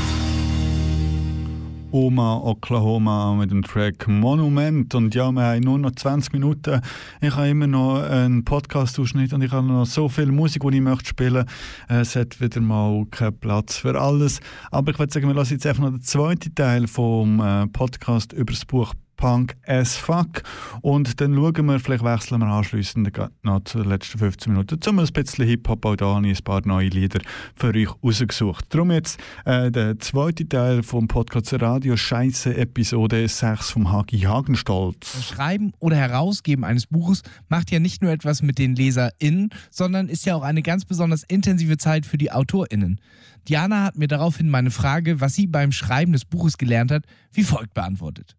[1.93, 4.95] Oma Oklahoma mit dem Track Monument.
[4.95, 6.83] Und ja, wir haben nur noch 20 Minuten.
[7.23, 10.83] Ich habe immer noch einen Podcast-Ausschnitt und ich habe noch so viel Musik, die ich
[10.83, 11.53] möchte spielen möchte.
[11.89, 14.41] Es hat wieder mal keinen Platz für alles.
[14.71, 18.35] Aber ich würde sagen, wir lassen jetzt einfach noch den zweiten Teil vom äh, Podcast
[18.35, 20.43] über das Buch Punk as fuck.
[20.81, 25.07] Und dann schauen wir, vielleicht wechseln wir anschliessend noch den letzten 15 Minuten, um ein
[25.07, 27.21] bisschen Hip-Hop auch da habe ich ein paar neue Lieder
[27.55, 28.65] für euch rausgesucht.
[28.71, 35.25] Darum jetzt äh, der zweite Teil vom Podcast Radio Scheiße Episode 6 vom Hagi Hagenstolz.
[35.25, 40.27] Schreiben oder Herausgeben eines Buches macht ja nicht nur etwas mit den LeserInnen, sondern ist
[40.27, 43.01] ja auch eine ganz besonders intensive Zeit für die AutorInnen.
[43.49, 47.45] Diana hat mir daraufhin meine Frage, was sie beim Schreiben des Buches gelernt hat, wie
[47.45, 48.37] folgt beantwortet.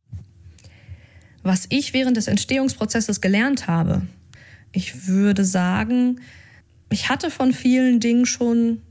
[1.43, 4.07] Was ich während des Entstehungsprozesses gelernt habe,
[4.71, 6.21] ich würde sagen,
[6.89, 8.81] ich hatte von vielen Dingen schon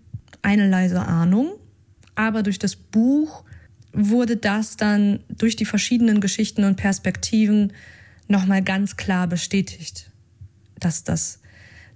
[0.43, 1.53] eine leise Ahnung,
[2.15, 3.45] aber durch das Buch
[3.93, 7.73] wurde das dann durch die verschiedenen Geschichten und Perspektiven
[8.29, 10.11] nochmal ganz klar bestätigt,
[10.79, 11.41] dass das,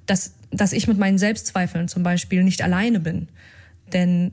[0.07, 3.29] dass, dass ich mit meinen Selbstzweifeln zum Beispiel nicht alleine bin.
[3.93, 4.33] Denn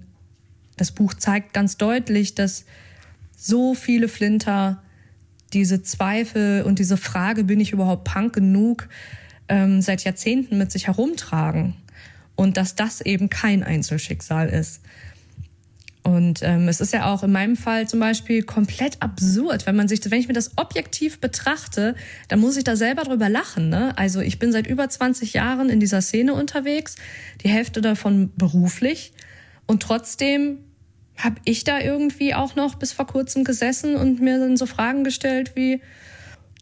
[0.77, 2.65] das Buch zeigt ganz deutlich, dass
[3.35, 4.82] so viele Flinter
[5.53, 8.87] diese Zweifel und diese Frage, bin ich überhaupt Punk genug,
[9.47, 11.75] ähm, seit Jahrzehnten mit sich herumtragen.
[12.35, 14.81] Und dass das eben kein Einzelschicksal ist.
[16.03, 19.87] Und ähm, es ist ja auch in meinem Fall zum Beispiel komplett absurd, wenn man
[19.87, 21.95] sich, wenn ich mir das objektiv betrachte,
[22.27, 23.69] dann muss ich da selber drüber lachen.
[23.69, 23.97] Ne?
[23.97, 26.97] Also ich bin seit über 20 Jahren in dieser Szene unterwegs,
[27.41, 29.13] die Hälfte davon beruflich.
[29.65, 30.57] Und trotzdem
[31.23, 35.03] habe ich da irgendwie auch noch bis vor kurzem gesessen und mir dann so Fragen
[35.03, 35.81] gestellt wie,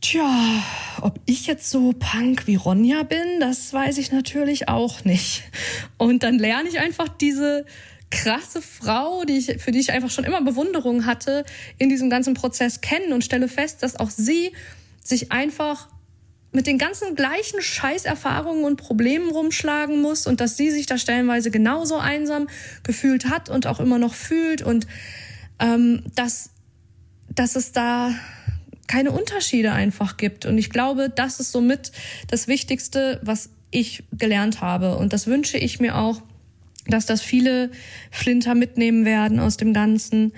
[0.02, 0.64] tja,
[1.02, 5.44] ob ich jetzt so Punk wie Ronja bin, das weiß ich natürlich auch nicht.
[5.98, 7.66] Und dann lerne ich einfach diese
[8.10, 11.46] krasse Frau, die ich, für die ich einfach schon immer Bewunderung hatte,
[11.78, 14.52] in diesem ganzen Prozess kennen und stelle fest, dass auch sie
[15.04, 15.88] sich einfach
[16.52, 21.50] mit den ganzen gleichen Scheißerfahrungen und Problemen rumschlagen muss und dass sie sich da stellenweise
[21.50, 22.48] genauso einsam
[22.84, 24.86] gefühlt hat und auch immer noch fühlt und
[25.60, 26.50] ähm, dass,
[27.30, 28.14] dass es da
[28.88, 30.46] keine Unterschiede einfach gibt.
[30.46, 31.94] Und ich glaube, das ist somit
[32.28, 34.98] das Wichtigste, was ich gelernt habe.
[34.98, 36.22] Und das wünsche ich mir auch,
[36.88, 37.72] dass das viele
[38.12, 40.34] Flinter mitnehmen werden aus dem Ganzen.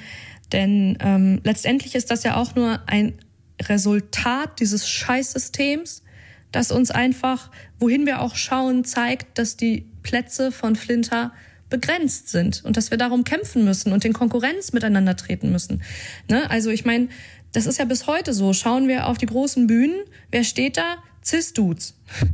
[0.51, 3.15] Denn ähm, letztendlich ist das ja auch nur ein
[3.61, 6.03] Resultat dieses Scheißsystems,
[6.51, 11.31] das uns einfach, wohin wir auch schauen, zeigt, dass die Plätze von Flinter
[11.69, 15.81] begrenzt sind und dass wir darum kämpfen müssen und in Konkurrenz miteinander treten müssen.
[16.29, 16.47] Ne?
[16.51, 17.07] Also ich meine,
[17.51, 18.53] das ist ja bis heute so.
[18.53, 19.95] Schauen wir auf die großen Bühnen,
[20.29, 20.97] wer steht da?
[21.23, 21.95] Cis-Dudes.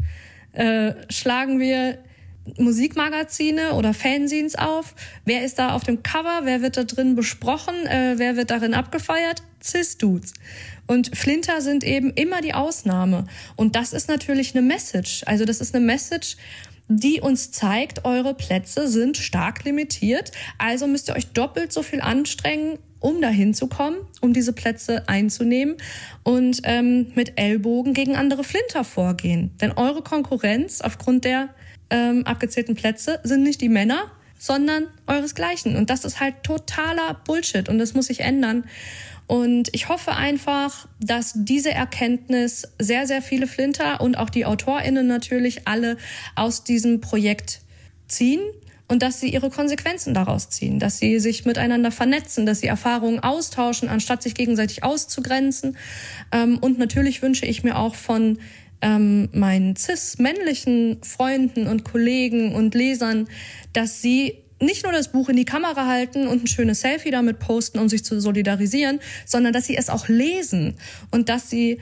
[0.52, 2.00] Äh, schlagen wir
[2.58, 4.96] Musikmagazine oder Fanzines auf.
[5.24, 6.42] Wer ist da auf dem Cover?
[6.44, 7.76] Wer wird da drin besprochen?
[7.86, 9.44] Äh, wer wird darin abgefeiert?
[9.64, 10.34] Cis-Dudes.
[10.90, 13.26] Und Flinter sind eben immer die Ausnahme.
[13.56, 15.22] Und das ist natürlich eine Message.
[15.28, 16.36] Also das ist eine Message,
[16.88, 20.32] die uns zeigt, eure Plätze sind stark limitiert.
[20.58, 25.08] Also müsst ihr euch doppelt so viel anstrengen, um dahin zu kommen, um diese Plätze
[25.08, 25.78] einzunehmen
[26.24, 29.52] und ähm, mit Ellbogen gegen andere Flinter vorgehen.
[29.62, 31.50] Denn eure Konkurrenz aufgrund der
[31.92, 35.76] ähm, abgezählten Plätze sind nicht die Männer, sondern euresgleichen.
[35.76, 38.64] Und das ist halt totaler Bullshit und das muss sich ändern.
[39.30, 45.06] Und ich hoffe einfach, dass diese Erkenntnis sehr, sehr viele Flinter und auch die AutorInnen
[45.06, 45.98] natürlich alle
[46.34, 47.62] aus diesem Projekt
[48.08, 48.42] ziehen
[48.88, 53.20] und dass sie ihre Konsequenzen daraus ziehen, dass sie sich miteinander vernetzen, dass sie Erfahrungen
[53.20, 55.78] austauschen, anstatt sich gegenseitig auszugrenzen.
[56.32, 58.40] Ähm, und natürlich wünsche ich mir auch von
[58.82, 63.28] ähm, meinen cis-männlichen Freunden und Kollegen und Lesern,
[63.74, 67.40] dass sie nicht nur das Buch in die Kamera halten und ein schönes Selfie damit
[67.40, 70.76] posten, um sich zu solidarisieren, sondern dass sie es auch lesen
[71.12, 71.80] und dass sie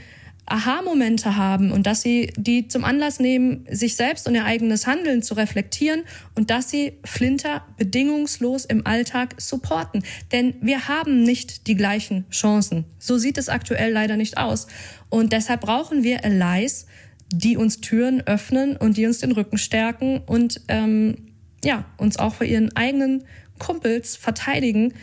[0.48, 5.22] Aha-Momente haben und dass sie die zum Anlass nehmen, sich selbst und ihr eigenes Handeln
[5.22, 6.04] zu reflektieren
[6.36, 10.04] und dass sie Flinter bedingungslos im Alltag supporten.
[10.32, 12.86] Denn wir haben nicht die gleichen Chancen.
[12.98, 14.68] So sieht es aktuell leider nicht aus.
[15.10, 16.88] Und deshalb brauchen wir Allies,
[17.30, 21.27] die uns Türen öffnen und die uns den Rücken stärken und ähm,
[21.68, 23.26] ja, uns auch vor ihren eigenen
[23.60, 24.94] Kumpels verteidigen,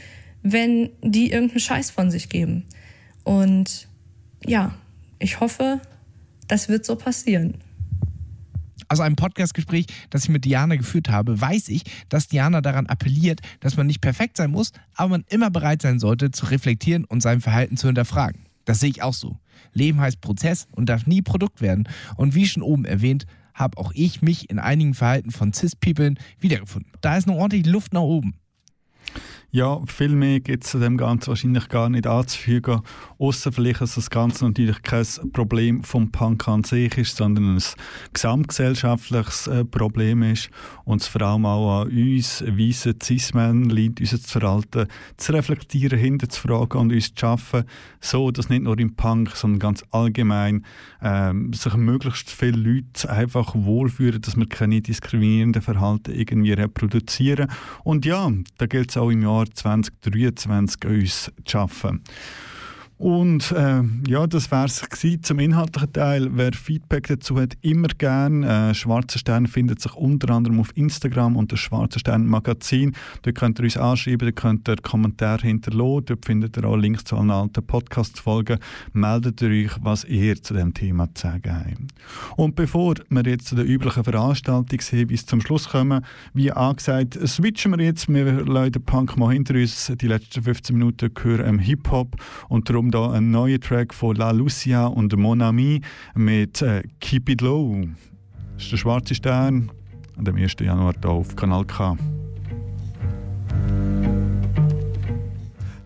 [0.43, 2.65] wenn die irgendeinen Scheiß von sich geben.
[3.23, 3.87] Und
[4.47, 4.75] ja,
[5.19, 5.83] ich hoffe,
[6.49, 7.59] das wird so passieren.
[8.89, 13.41] Aus einem Podcastgespräch, das ich mit Diana geführt habe, weiß ich, dass Diana daran appelliert,
[13.61, 17.21] dass man nicht perfekt sein muss, aber man immer bereit sein sollte, zu reflektieren und
[17.21, 18.47] sein Verhalten zu hinterfragen.
[18.65, 19.39] Das sehe ich auch so.
[19.75, 21.87] Leben heißt Prozess und darf nie Produkt werden.
[22.17, 26.93] Und wie schon oben erwähnt, habe auch ich mich in einigen Verhalten von Cis-Peoplen wiedergefunden.
[27.01, 28.35] Da ist noch ordentlich Luft nach oben.
[29.55, 32.81] Ja, viel mehr gibt es zu dem Ganzen wahrscheinlich gar nicht anzufügen.
[33.19, 37.63] Außer vielleicht, dass das Ganze natürlich kein Problem vom Punk an sich ist, sondern ein
[38.13, 40.51] gesamtgesellschaftliches äh, Problem ist.
[40.85, 44.89] Und es vor allem auch an uns, weißen Cis-Men, liegt, unser Verhalten
[45.19, 47.63] zu reflektieren, hinterzufragen und uns zu schaffen,
[48.01, 50.65] so dass nicht nur im Punk, sondern ganz allgemein
[51.01, 57.49] ähm, sich möglichst viele Leute einfach wohlfühlen, dass wir keine diskriminierenden Verhalten irgendwie reproduzieren.
[57.85, 62.03] Und ja, da gilt es auch im Jahr 2023 uns zu schaffen.
[63.05, 64.83] Und äh, ja, das wäre es
[65.21, 66.31] zum inhaltlichen Teil.
[66.33, 68.45] Wer Feedback dazu hat, immer gern.
[68.45, 72.97] Äh, Schwarzer Stern findet sich unter anderem auf Instagram unter Schwarzer Stern Magazin.
[73.21, 76.07] Dort könnt ihr uns anschreiben, dort könnt ihr Kommentare hinterlassen.
[76.07, 78.59] Dort findet ihr auch Links zu allen alten Podcast-Folgen.
[78.95, 82.39] Meldet euch, was ihr zu dem Thema zu sagen habt.
[82.39, 87.85] Und bevor wir jetzt zu den üblichen Veranstaltungshinweisen zum Schluss kommen, wie angesagt, switchen wir
[87.85, 88.09] jetzt.
[88.09, 89.93] Wir lassen Punk mal hinter uns.
[89.95, 92.17] Die letzten 15 Minuten gehören Hip-Hop
[92.49, 95.81] und darum da ein neuer Track von La Lucia und Mon Ami
[96.15, 97.89] mit äh, Keep It Low.
[98.55, 99.73] Das ist der schwarze Stern
[100.17, 100.55] am 1.
[100.61, 101.97] Januar hier auf Kanal K.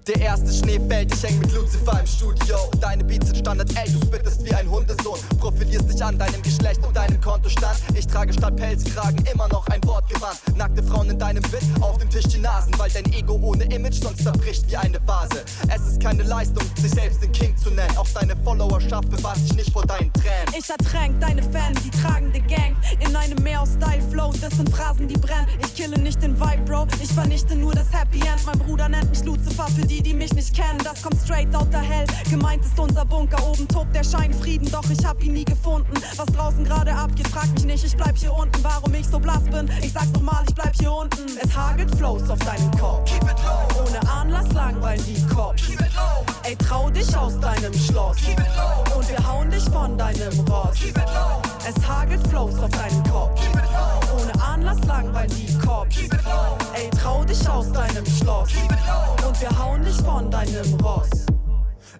[0.08, 2.56] Der erste Schnee fällt, ich häng mit Lucifer im Studio.
[2.80, 5.18] Deine Beats sind Standard, ey, du spittest wie ein Hundesohn.
[5.38, 7.76] Profilierst dich an deinem Geschlecht und deinem Kontostand.
[7.94, 10.40] Ich trage statt Pelzkragen immer noch ein Wortgewand.
[10.56, 14.00] Nackte Frauen in deinem Bit, auf dem Tisch die Nasen, weil dein Ego ohne Image
[14.00, 15.44] sonst zerbricht wie eine Vase.
[15.68, 17.94] Es ist keine Leistung, sich selbst den King zu nennen.
[17.98, 20.54] Auch deine Followerschaft bewahrt sich nicht vor deinen Tränen.
[20.58, 24.70] Ich ertränk deine Fans, die tragende Gang In einem Meer aus Style Flow, das sind
[24.70, 28.44] Phrasen, die brennen Ich kille nicht den Vibe, Bro, ich vernichte nur das Happy End
[28.46, 31.72] Mein Bruder nennt mich Lucifer, für die, die mich nicht kennen Das kommt straight out
[31.72, 35.32] der Hell, gemeint ist unser Bunker Oben tobt der Schein Frieden, doch ich hab ihn
[35.32, 35.92] nie gefunden.
[36.16, 38.62] Was draußen gerade abgeht, frag mich nicht, ich bleib hier unten.
[38.62, 41.26] Warum ich so blass bin, ich sag's nochmal, ich bleib hier unten.
[41.42, 43.10] Es hagelt Flows auf deinen Kopf.
[43.10, 45.62] Keep it low, Ohne Anlass langweilen die Cops.
[45.66, 48.16] Keep it low, Ey, trau dich aus deinem Schloss.
[48.18, 50.74] Keep it low, Und wir hauen dich von deinem Ross.
[50.74, 53.40] Keep it low, Es hagelt Flows auf deinen Kopf.
[53.40, 55.84] Keep it low, Ohne Anlass langweilen die Low,
[56.74, 58.52] Ey, trau dich aus deinem Schloss.
[59.26, 61.26] Und wir hauen dich von deinem Ross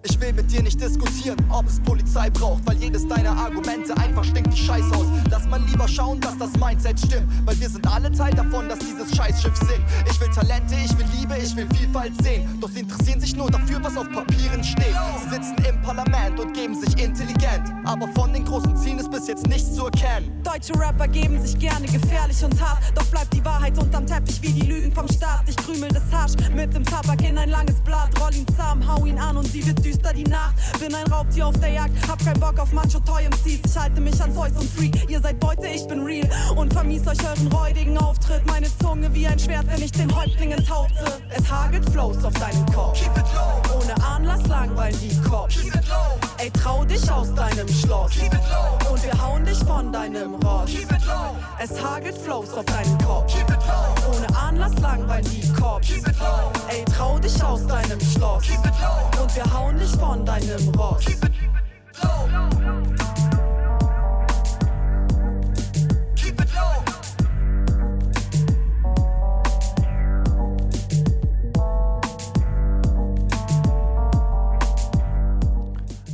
[0.03, 4.23] Ich will mit dir nicht diskutieren, ob es Polizei braucht, weil jedes deiner Argumente einfach
[4.23, 5.07] stinkt wie Scheiß aus.
[5.29, 8.79] Lass mal lieber schauen, dass das Mindset stimmt, weil wir sind alle Teil davon, dass
[8.79, 9.83] dieses Scheißschiff sinkt.
[10.09, 13.51] Ich will Talente, ich will Liebe, ich will Vielfalt sehen, doch sie interessieren sich nur
[13.51, 14.95] dafür, was auf Papieren steht.
[15.23, 19.27] Sie sitzen im Parlament und geben sich intelligent, aber von den großen Zielen ist bis
[19.27, 20.31] jetzt nichts zu erkennen.
[20.43, 24.53] Deutsche Rapper geben sich gerne gefährlich und hart Doch bleibt die Wahrheit unterm Teppich wie
[24.53, 28.09] die Lügen vom Staat Ich krümel das Hasch mit dem Tabak in ein langes Blatt
[28.19, 30.53] Roll ihn zahm, hau ihn an und sie wird düster die Nacht.
[30.79, 33.99] Bin ein Raubtier auf der Jagd, hab keinen Bock auf Macho Toy MCs Ich halte
[34.01, 36.29] mich an Zeus und Freak, ihr seid Beute, ich bin real.
[36.55, 38.45] Und vermies euch euren räudigen Auftritt.
[38.45, 42.65] Meine Zunge wie ein Schwert, wenn ich den Häuptling enthaupte Es hagelt Flows auf deinen
[42.67, 42.99] Kopf.
[42.99, 47.33] Keep it low, Ohne Anlass langweilen die Cops keep it low, Ey, trau dich aus
[47.33, 51.35] deinem Schloss keep it low, Und wir hauen dich von deinem Ross keep it low,
[51.59, 53.33] Es hagelt Flows auf deinen Kopf.
[53.33, 57.65] Keep it low, Ohne Anlass langweilen die Cops keep it low, Ey, trau dich aus
[57.65, 61.05] deinem Schloss keep it low, Und wir hauen dich von deinem Ross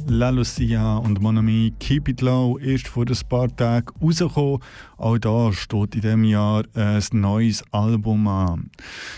[0.08, 4.60] La Lucia und Mon Ami Keep It Low ist vor ein paar Tagen rausgekommen.
[4.97, 8.70] Auch da steht in diesem Jahr ein neues Album an.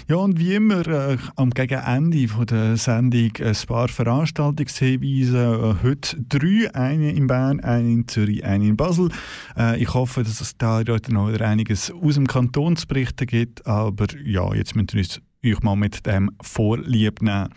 [0.07, 5.77] Ja, und wie immer äh, am Gegenende der Sendung ein paar Veranstaltungshinweise.
[5.81, 9.09] Äh, heute drei, eine in Bern, eine in Zürich, eine in Basel.
[9.57, 13.67] Äh, ich hoffe, dass es da heute noch einiges aus dem Kanton zu berichten gibt.
[13.67, 15.21] Aber ja, jetzt müssen wir uns
[15.53, 17.49] euch mal mit dem Vorlieb nehmen.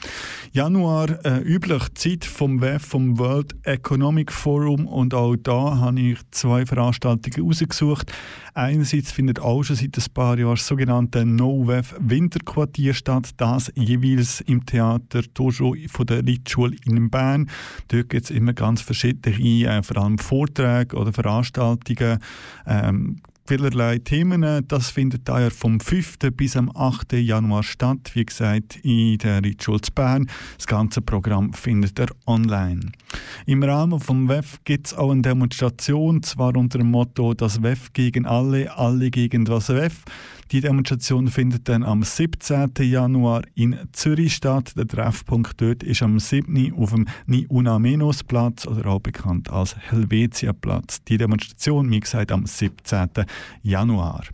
[0.52, 6.18] Januar, äh, üblich Zeit vom WEF, vom World Economic Forum und auch da habe ich
[6.30, 8.12] zwei Veranstaltungen rausgesucht.
[8.54, 14.40] Einerseits findet auch schon seit ein paar Jahren das sogenannte No-WEF Winterquartier statt, das jeweils
[14.42, 17.48] im Theater Tojo von der Ritschule in Bern.
[17.88, 22.18] Dort gibt es immer ganz verschiedene, äh, vor allem Vorträge oder Veranstaltungen,
[22.66, 23.16] ähm,
[23.50, 24.64] vielerlei Themen.
[24.68, 26.18] Das findet daher vom 5.
[26.36, 27.14] bis am 8.
[27.14, 30.30] Januar statt, wie gesagt, in der Ritschule Bern.
[30.56, 32.92] Das ganze Programm findet ihr online.
[33.46, 37.92] Im Rahmen vom WEF gibt es auch eine Demonstration, zwar unter dem Motto Das WEF
[37.92, 40.04] gegen alle, alle gegen das WEF.
[40.52, 42.72] Die Demonstration findet dann am 17.
[42.80, 44.72] Januar in Zürich statt.
[44.76, 46.74] Der Treffpunkt dort ist am 7.
[46.76, 51.04] auf dem Niuna-Menos-Platz oder auch bekannt als Helvetia-Platz.
[51.04, 53.10] Die Demonstration, wie gesagt, am 17.
[53.62, 54.24] Januar.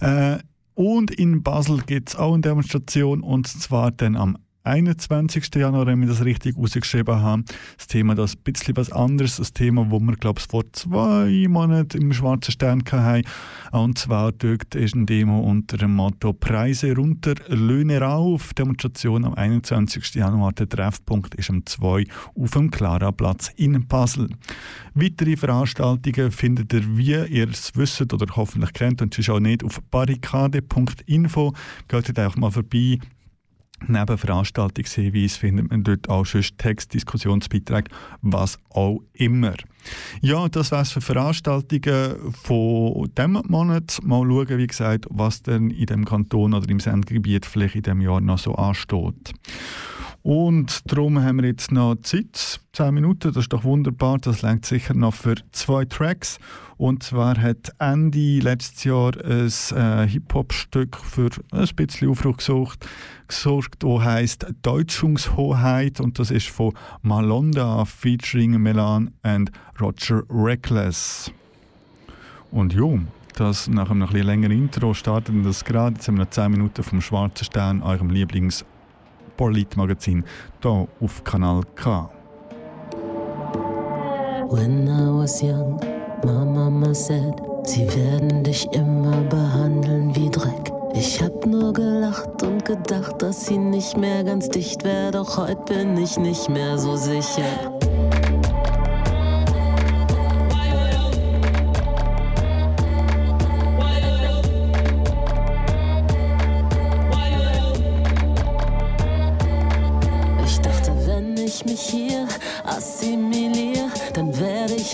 [0.00, 0.38] Äh,
[0.74, 5.54] und in Basel gibt es auch eine Demonstration und zwar dann am 21.
[5.54, 7.44] Januar, wenn wir das richtig ausgeschrieben haben.
[7.76, 9.36] Das Thema das ein bisschen was anderes.
[9.36, 13.26] Das Thema, wo wir, glaube ich, vor zwei Monaten im Schwarzen Stern hatten.
[13.72, 18.52] Und zwar dort ist eine Demo unter dem Motto Preise runter, Löhne rauf.
[18.54, 20.14] Demonstration am 21.
[20.14, 20.52] Januar.
[20.52, 22.04] Der Treffpunkt ist um 2
[22.34, 24.28] auf dem Clara-Platz in Basel.
[24.94, 29.64] Weitere Veranstaltungen findet ihr, wie ihr es wisst oder hoffentlich kennt und sonst auch nicht,
[29.64, 31.54] auf barrikade.info.
[31.88, 32.98] Geht auch mal vorbei.
[33.86, 37.90] Neben Veranstaltungshinweis findet man dort auch schon Text, Diskussionsbeiträge,
[38.22, 39.54] was auch immer.
[40.20, 43.98] Ja, das wäre es für Veranstaltungen von diesem Monat.
[44.02, 48.00] Mal schauen, wie gesagt, was denn in dem Kanton oder im Sendegebiet vielleicht in diesem
[48.02, 49.32] Jahr noch so ansteht.
[50.22, 54.66] Und darum haben wir jetzt noch Zeit, 10 Minuten, das ist doch wunderbar, das längt
[54.66, 56.38] sicher noch für zwei Tracks.
[56.76, 62.86] Und zwar hat Andy letztes Jahr ein äh, Hip-Hop-Stück für ein bisschen Aufruhr gesucht,
[63.28, 69.50] gesorgt, das heisst Deutschungshoheit und das ist von Malonda featuring Melan and
[69.80, 71.32] Roger Reckless.
[72.50, 72.98] Und ja,
[73.36, 75.94] das nach einem bisschen längeren Intro startet das gerade.
[75.94, 78.64] Jetzt haben wir noch 10 Minuten vom Schwarzen Stern, eurem Lieblings-
[79.40, 80.22] Politmagazin
[80.62, 82.10] hier auf Kanal K.
[84.50, 85.80] When I was young,
[86.22, 87.32] my mama said,
[87.64, 90.70] sie werden dich immer behandeln wie Dreck.
[90.92, 95.62] Ich hab nur gelacht und gedacht, dass sie nicht mehr ganz dicht wäre, doch heute
[95.64, 97.79] bin ich nicht mehr so sicher.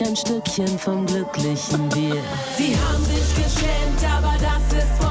[0.03, 2.22] Ein Stückchen vom glücklichen Bier.
[2.57, 5.05] Sie haben sich geschämt, aber das ist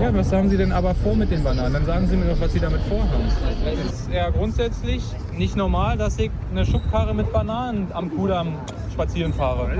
[0.00, 1.72] Ja, was haben Sie denn aber vor mit den Bananen?
[1.72, 3.24] Dann sagen Sie mir doch, was Sie damit vorhaben.
[3.64, 5.02] Es ist ja grundsätzlich
[5.36, 8.54] nicht normal, dass ich eine Schubkarre mit Bananen am Kudamm
[8.92, 9.70] spazieren fahre.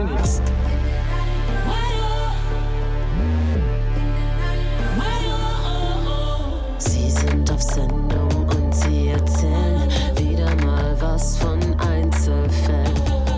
[6.79, 9.83] Sie sind auf Sendung und sie erzählen
[10.17, 12.95] wieder mal was von Einzelfällen,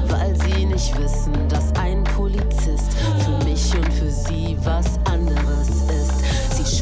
[0.08, 2.92] weil sie nicht wissen, dass ein Polizist
[3.24, 5.13] für mich und für sie was anderes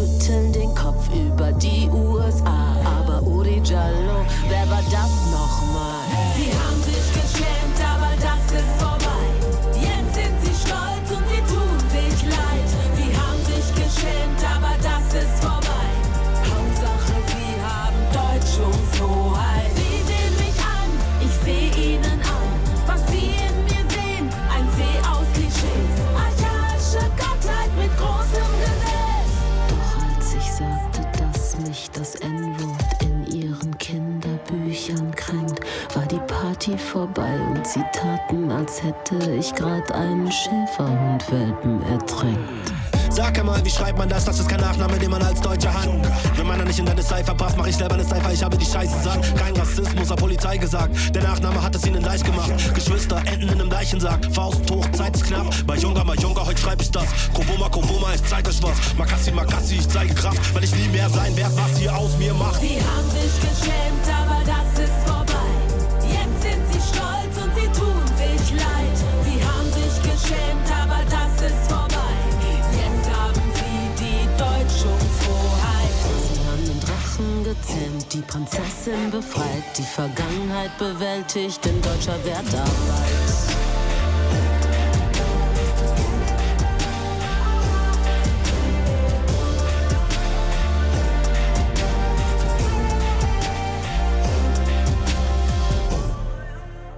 [0.02, 5.51] schütteln den Kopf über die USA, aber Uri Jallo, wer war das nochmal?
[37.62, 42.72] Und sie taten, als hätte ich grad einen Schäferhundwelpen ertränkt.
[43.08, 44.24] Sag einmal, wie schreibt man das?
[44.24, 45.86] Das ist kein Nachname, den man als Deutscher hat.
[46.36, 48.56] Wenn man da nicht in deine Cypher passt, mach ich selber eine Cypher, ich habe
[48.56, 49.36] die Scheiße sagt.
[49.36, 51.14] Kein Rassismus, hat Polizei gesagt.
[51.14, 52.52] Der Nachname hat es ihnen leicht gemacht.
[52.74, 54.24] Geschwister enden in einem Leichensack.
[54.32, 55.46] Faust hoch, Zeit ist knapp.
[55.64, 57.06] Bei Junga, bei Junga, heute schreib ich das.
[57.32, 58.76] Koboma, Koboma, ich zeig euch was.
[58.98, 60.52] Makassi, Makassi, ich zeige Kraft.
[60.52, 62.60] Weil ich nie mehr sein werd, was ihr aus mir macht.
[62.60, 65.21] Sie haben sich geschämt, aber das ist vorbei.
[71.42, 72.12] ist vorbei.
[72.72, 74.88] Jetzt haben sie die deutsche
[75.24, 75.96] Hoheit.
[76.28, 83.21] Sie haben den Drachen gezähmt, die Prinzessin befreit, die Vergangenheit bewältigt in deutscher Wertarbeit.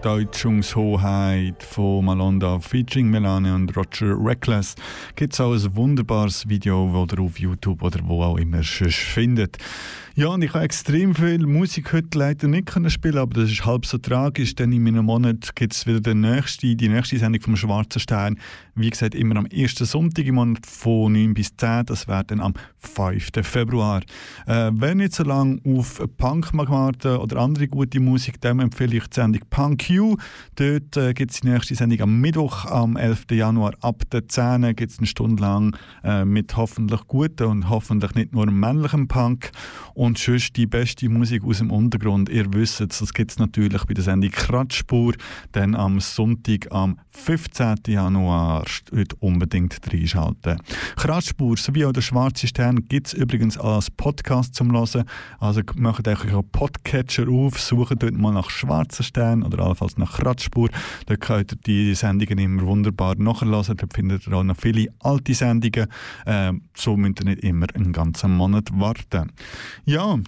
[0.05, 4.75] Deutschungshoheit von Malonda featuring Melania und Roger Reckless
[5.17, 8.97] gibt es auch ein wunderbares Video, das ihr auf YouTube oder wo auch immer sonst
[8.97, 9.57] findet.
[10.15, 13.87] Ja, und ich habe extrem viel Musik heute leider nicht spielen, aber das ist halb
[13.87, 17.57] so tragisch, denn in einem Monat gibt es wieder den nächste, die nächste Sendung vom
[17.57, 18.39] Schwarzen Stern.
[18.77, 22.41] Wie gesagt, immer am ersten Sonntag im Monat von 9 bis 10, das wäre dann
[22.41, 23.31] am 5.
[23.43, 24.03] Februar.
[24.47, 28.97] Äh, wer nicht so lange auf Punk mag warten oder andere gute Musik, dem empfehle
[28.97, 30.17] ich die Sendung Punk U.
[30.57, 33.27] Dort äh, gibt es die nächste Sendung am Mittwoch, am 11.
[33.31, 38.15] Januar ab der 10 gibt es eine Stunde lang äh, mit hoffentlich guten und hoffentlich
[38.15, 39.53] nicht nur männlichem Punk.
[39.95, 42.29] Und sonst die beste Musik aus dem Untergrund.
[42.29, 45.15] Ihr wisst es, das gibt es natürlich bei der Sendung Kratzspur.
[45.53, 47.77] Dann am Sonntag, am 15.
[47.87, 48.64] Januar,
[48.95, 50.59] heute unbedingt reinschalten.
[50.97, 55.05] Kratzspur sowie auch der Schwarze Stern gibt es übrigens als Podcast zum Hören.
[55.39, 60.19] Also macht euch einen Podcatcher auf, sucht dort mal nach Schwarzen Stern oder allenfalls nach
[60.19, 60.69] Kratzspur.
[61.07, 63.77] Dort könnt ihr die Sendungen immer wunderbar nachhören.
[63.77, 65.87] Dort findet ihr auch noch viele alte Sendungen.
[66.27, 69.33] Ähm, so müsst ihr nicht immer einen ganzen Monat warten.
[69.85, 70.19] Ja,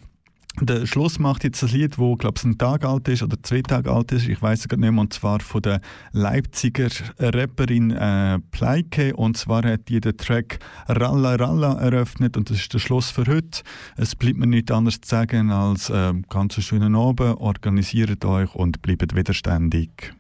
[0.61, 3.61] der Schluss macht jetzt ein Lied, wo glaube ich ein Tag alt ist oder zwei
[3.63, 4.27] Tage alt ist.
[4.29, 5.01] Ich weiß es gar nicht mehr.
[5.01, 5.81] Und zwar von der
[6.13, 6.89] Leipziger
[7.19, 9.15] Rapperin äh, Pleike.
[9.17, 13.27] Und zwar hat die den Track Ralla Ralla eröffnet und das ist der Schluss für
[13.27, 13.63] heute.
[13.97, 17.39] Es bleibt mir nichts anderes zu sagen als äh, ganz schönen Abend.
[17.39, 20.15] Organisiert euch und bleibt widerständig.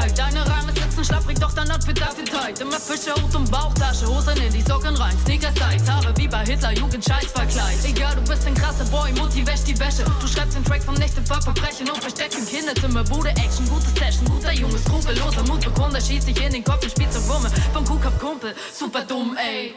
[0.00, 0.18] Männlichkeit?
[0.18, 2.60] Deine Reime sitzen schlapprig, doch dein Outfit dafür tight.
[2.60, 5.16] Immer Fischerhut und Bauchtasche, Hosen in die Socken rein.
[5.24, 7.84] Sneakers tight, Haare wie bei Hitler, Jugend Scheißverkleid.
[7.84, 10.04] Egal, du bist ein krasser Boy, Mutti wäscht die Wäsche.
[10.20, 13.04] Du schreibst den Track vom Nächte Verbrechen und versteckt im Kinderzimmer.
[13.04, 16.00] Bude Action, gute Session, guter Junge, skrupelloser Mutbekunder.
[16.00, 17.50] Schießt sich in den Kopf und spielt zum Wumme.
[17.72, 19.74] Vom auf Kumpel, super dumm, ey.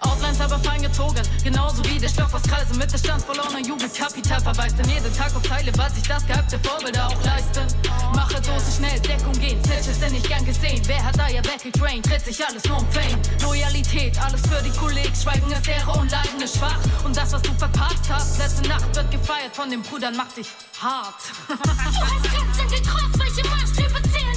[0.00, 1.52] Outlines aber fein gezogen, der
[2.78, 5.90] Stoff aus Kreise mit der Stand verlorener Jugendkapital verweist dann jeden Tag auf Teile, weil
[5.92, 7.66] sich das gehypte Vorbilder auch leisten.
[8.14, 10.80] Mache Dose schnell, Deckung gehen, Snitches sind nicht gern gesehen.
[10.86, 13.20] Wer hat da ja weggetraint, dreht sich alles nur um Fame.
[13.42, 16.78] Loyalität, alles für die Kollegen, Schweigen ist Ehre und Leiden ist schwach.
[17.04, 20.48] Und das, was du verpasst hast, letzte Nacht wird gefeiert von den Brüdern, macht dich
[20.80, 21.14] hart.
[21.48, 23.18] Du hast Grenzen getroffen.
[23.18, 24.27] Welche Maßstäbe zählen?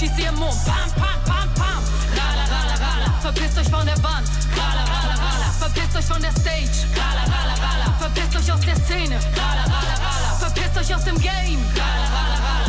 [0.00, 0.64] Raus aus der Bug, schieß ihr Mund.
[0.64, 1.82] Pam, pam, pam, pam.
[2.16, 4.28] Rala, rala, rala, verpisst euch von der Wand.
[4.56, 6.86] Rala, rala, rala, verpisst euch von der Stage.
[6.96, 9.18] Rala, rala, rala, verpisst euch aus der Szene.
[9.36, 11.64] Rala, rala, rala, verpisst euch aus dem Game.
[11.76, 12.34] Rala, rala.
[12.34, 12.59] Rala,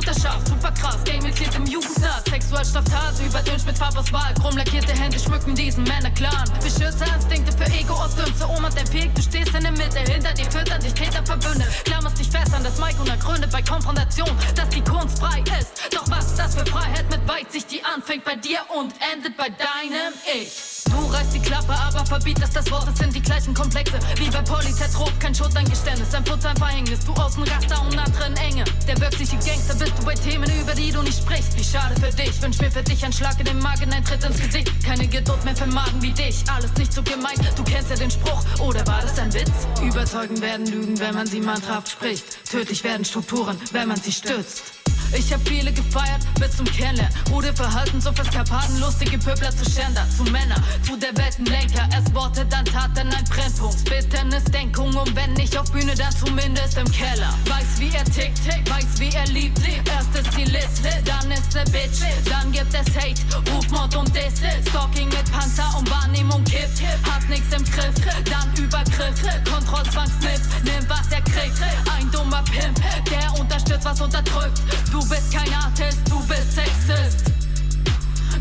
[0.00, 5.84] Bruderschaft, super krass, Game-Mitglied im Jugendknast, Sexualstraftat, überdünnt mit Farbauswahl, krumm lackierte Hände schmücken diesen
[5.84, 10.80] Männerclan, Beschützerinstinkte für Ego-Ausdünste, Oma der Peg, du stehst in der Mitte, hinter dir füttern
[10.80, 14.82] dich Täter verbündet, klammerst dich fest an das Mic und ergründet bei Konfrontation, dass die
[14.82, 17.04] Kunst frei ist, doch was ist das für Freiheit?
[17.10, 20.69] Mit Weitsicht, die anfängt bei dir und endet bei deinem Ich.
[20.90, 24.42] Du reißt die Klappe, aber verbietest das Wort, es sind die gleichen Komplexe, wie bei
[24.42, 29.36] Polytetrop, kein Schuldeingeständnis, ein Putz, ein Verhängnis, du außen Raster und andere Enge, der wirkliche
[29.36, 32.58] Gangster bist du bei Themen, über die du nicht sprichst, wie schade für dich, wünsch
[32.60, 35.56] mir für dich einen Schlag in den Magen, ein Tritt ins Gesicht, keine Geduld mehr
[35.56, 39.00] für Magen wie dich, alles nicht so gemeint, du kennst ja den Spruch, oder war
[39.02, 39.50] das ein Witz?
[39.82, 44.79] Überzeugen werden Lügen, wenn man sie mannhaft spricht, tödlich werden Strukturen, wenn man sie stützt.
[45.12, 47.14] Ich hab viele gefeiert bis zum Kennenlernen.
[47.30, 51.88] Rude Verhalten, so Karpaten, lustige Pöbler zu Schänder, zu Männer, zu der Weltenlenker.
[51.92, 53.84] Erst Worte, dann Taten, ein Brennpunkt.
[53.84, 57.34] Bitternis, Denkung und wenn nicht auf Bühne, dann zumindest im Keller.
[57.46, 58.40] Weiß, wie er tickt,
[58.70, 59.58] weiß, wie er liebt.
[59.66, 60.68] Erst ist sie lit,
[61.04, 62.00] dann ist er Bitch.
[62.28, 63.20] Dann gibt es Hate,
[63.52, 64.40] Rufmord und Diss.
[64.68, 66.82] Stalking mit Panzer und Wahrnehmung kippt.
[67.02, 67.94] Hat nix im Griff,
[68.24, 69.20] dann Übergriff.
[69.50, 71.58] Kontrollzwangsniff, nimm was er kriegt.
[71.96, 72.80] Ein dummer Pimp,
[73.10, 74.60] der unterstützt, was unterdrückt.
[74.90, 77.32] Du Du bist kein Artist, du bist Sexist.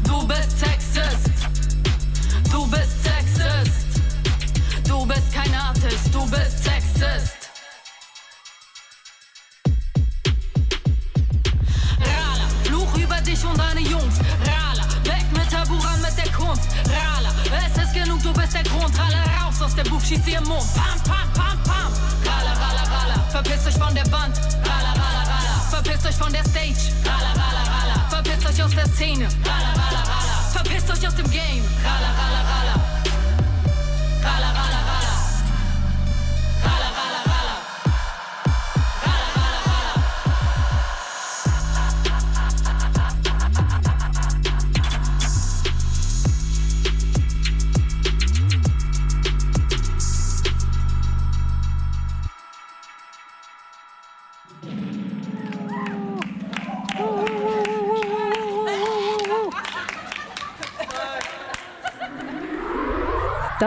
[0.04, 1.32] Du bist Sexist.
[2.52, 4.02] Du bist Sexist.
[4.86, 7.38] Du bist kein Artist, du bist Sexist.
[11.98, 14.16] Rala, Fluch über dich und deine Jungs.
[14.46, 16.68] Rala, weg mit Taburan mit der Kunst.
[16.88, 17.30] Rala,
[17.66, 19.00] es ist genug, du bist der Grund.
[19.00, 20.66] Rala, raus aus der Buch, schieß dir im Mund.
[20.76, 21.94] Pam, pam, pam, pam.
[22.26, 24.38] Rala, rala, rala, verpiss dich von der Wand.
[24.66, 25.29] Rala, rala,
[25.82, 26.94] Verpisst euch von der Stage.
[27.06, 28.10] Rala, rala, rala.
[28.10, 29.30] Verpisst euch aus der Szene.
[30.52, 31.64] Verpisst euch aus dem Game.